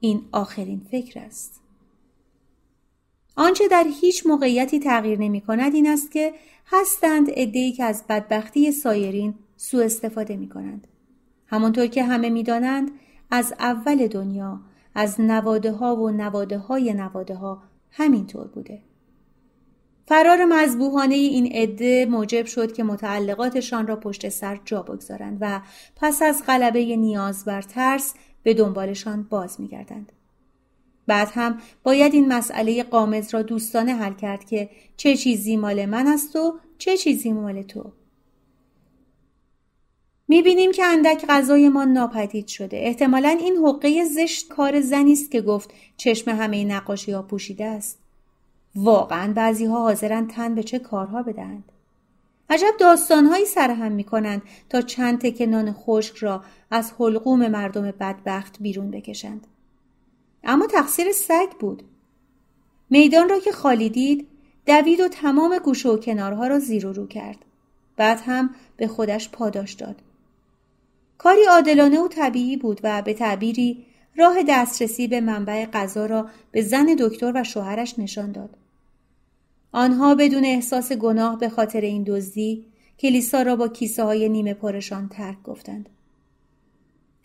این 0.00 0.22
آخرین 0.32 0.80
فکر 0.90 1.20
است. 1.20 1.60
آنچه 3.36 3.68
در 3.68 3.86
هیچ 4.00 4.26
موقعیتی 4.26 4.78
تغییر 4.78 5.18
نمی 5.18 5.40
کند 5.40 5.74
این 5.74 5.88
است 5.88 6.10
که 6.10 6.34
هستند 6.66 7.26
ادهی 7.30 7.72
که 7.72 7.84
از 7.84 8.04
بدبختی 8.08 8.72
سایرین 8.72 9.34
سوء 9.56 9.84
استفاده 9.84 10.36
می 10.36 10.48
کنند. 10.48 10.86
همانطور 11.46 11.86
که 11.86 12.04
همه 12.04 12.30
می 12.30 12.42
دانند 12.42 12.90
از 13.30 13.54
اول 13.58 14.06
دنیا 14.06 14.60
از 14.94 15.20
نواده 15.20 15.72
ها 15.72 15.96
و 15.96 16.10
نواده 16.10 16.58
های 16.58 16.94
نواده 16.94 17.34
ها 17.34 17.62
همینطور 17.90 18.46
بوده. 18.46 18.82
فرار 20.06 20.44
مذبوحانه 20.44 21.14
این 21.14 21.46
عده 21.52 22.06
موجب 22.06 22.46
شد 22.46 22.72
که 22.72 22.84
متعلقاتشان 22.84 23.86
را 23.86 23.96
پشت 23.96 24.28
سر 24.28 24.60
جا 24.64 24.82
بگذارند 24.82 25.38
و 25.40 25.60
پس 25.96 26.22
از 26.22 26.42
غلبه 26.46 26.96
نیاز 26.96 27.44
بر 27.44 27.62
ترس 27.62 28.14
به 28.42 28.54
دنبالشان 28.54 29.22
باز 29.22 29.60
میگردند. 29.60 30.12
بعد 31.06 31.28
هم 31.34 31.58
باید 31.82 32.14
این 32.14 32.32
مسئله 32.32 32.82
قامز 32.82 33.34
را 33.34 33.42
دوستانه 33.42 33.94
حل 33.94 34.12
کرد 34.14 34.44
که 34.44 34.70
چه 34.96 35.16
چیزی 35.16 35.56
مال 35.56 35.86
من 35.86 36.06
است 36.06 36.36
و 36.36 36.58
چه 36.78 36.96
چیزی 36.96 37.32
مال 37.32 37.62
تو. 37.62 37.92
می‌بینیم 40.30 40.72
که 40.72 40.84
اندک 40.84 41.26
غذای 41.28 41.68
ما 41.68 41.84
ناپدید 41.84 42.46
شده 42.46 42.76
احتمالا 42.76 43.28
این 43.28 43.56
حقه 43.56 44.04
زشت 44.04 44.48
کار 44.48 44.80
زنی 44.80 45.12
است 45.12 45.30
که 45.30 45.40
گفت 45.40 45.70
چشم 45.96 46.30
همه 46.30 46.64
نقاشی 46.64 47.12
ها 47.12 47.22
پوشیده 47.22 47.64
است 47.64 47.98
واقعا 48.74 49.32
بعضی 49.32 49.64
ها 49.64 49.78
حاضرن 49.78 50.26
تن 50.26 50.54
به 50.54 50.62
چه 50.62 50.78
کارها 50.78 51.22
بدهند 51.22 51.64
عجب 52.50 52.70
داستانهایی 52.80 53.46
سرهم 53.46 53.92
می 53.92 54.04
کنند 54.04 54.42
تا 54.68 54.80
چند 54.80 55.20
تک 55.20 55.42
نان 55.42 55.72
خشک 55.72 56.16
را 56.16 56.44
از 56.70 56.92
حلقوم 56.98 57.48
مردم 57.48 57.90
بدبخت 57.90 58.56
بیرون 58.60 58.90
بکشند. 58.90 59.46
اما 60.44 60.66
تقصیر 60.66 61.12
سگ 61.12 61.50
بود. 61.60 61.82
میدان 62.90 63.28
را 63.28 63.38
که 63.38 63.52
خالی 63.52 63.88
دید 63.88 64.28
دوید 64.66 65.00
و 65.00 65.08
تمام 65.08 65.58
گوشه 65.58 65.88
و 65.88 65.96
کنارها 65.96 66.46
را 66.46 66.58
زیر 66.58 66.86
و 66.86 66.92
رو 66.92 67.06
کرد. 67.06 67.38
بعد 67.96 68.20
هم 68.26 68.54
به 68.76 68.86
خودش 68.86 69.30
پاداش 69.30 69.72
داد. 69.72 70.02
کاری 71.22 71.44
عادلانه 71.44 72.00
و 72.00 72.08
طبیعی 72.08 72.56
بود 72.56 72.80
و 72.82 73.02
به 73.02 73.14
تعبیری 73.14 73.86
راه 74.16 74.36
دسترسی 74.48 75.08
به 75.08 75.20
منبع 75.20 75.66
غذا 75.66 76.06
را 76.06 76.26
به 76.52 76.62
زن 76.62 76.96
دکتر 76.98 77.32
و 77.34 77.44
شوهرش 77.44 77.98
نشان 77.98 78.32
داد. 78.32 78.56
آنها 79.72 80.14
بدون 80.14 80.44
احساس 80.44 80.92
گناه 80.92 81.38
به 81.38 81.48
خاطر 81.48 81.80
این 81.80 82.04
دزدی 82.06 82.64
کلیسا 82.98 83.42
را 83.42 83.56
با 83.56 83.68
کیسه 83.68 84.04
های 84.04 84.28
نیمه 84.28 84.54
پرشان 84.54 85.08
ترک 85.08 85.42
گفتند. 85.42 85.88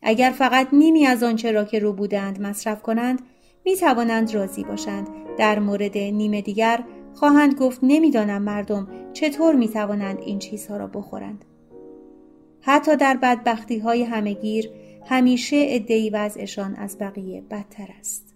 اگر 0.02 0.32
فقط 0.38 0.68
نیمی 0.74 1.06
از 1.06 1.24
آنچه 1.24 1.52
را 1.52 1.66
که 1.66 1.80
رو 1.80 1.94
بودند 1.94 2.42
مصرف 2.42 2.82
کنند 2.82 3.22
می 3.66 3.76
توانند 3.76 4.34
راضی 4.34 4.64
باشند 4.64 5.08
در 5.38 5.60
مورد 5.60 5.98
نیمه 5.98 6.42
دیگر 6.42 6.84
خواهند 7.14 7.56
گفت 7.56 7.80
نمی‌دانم 7.84 8.42
مردم 8.42 8.88
چطور 9.14 9.56
می 9.56 9.70
توانند 9.70 10.20
این 10.20 10.40
چیزها 10.40 10.78
را 10.78 10.88
بخورند. 10.88 11.46
حتی 12.66 12.96
در 12.96 13.18
بدبختی 13.22 13.80
های 13.80 14.04
همگیر 14.04 14.70
همیشه 15.06 15.66
ادهی 15.70 16.10
وضعشان 16.10 16.76
از 16.76 16.98
بقیه 17.00 17.42
بدتر 17.42 17.88
است. 18.00 18.35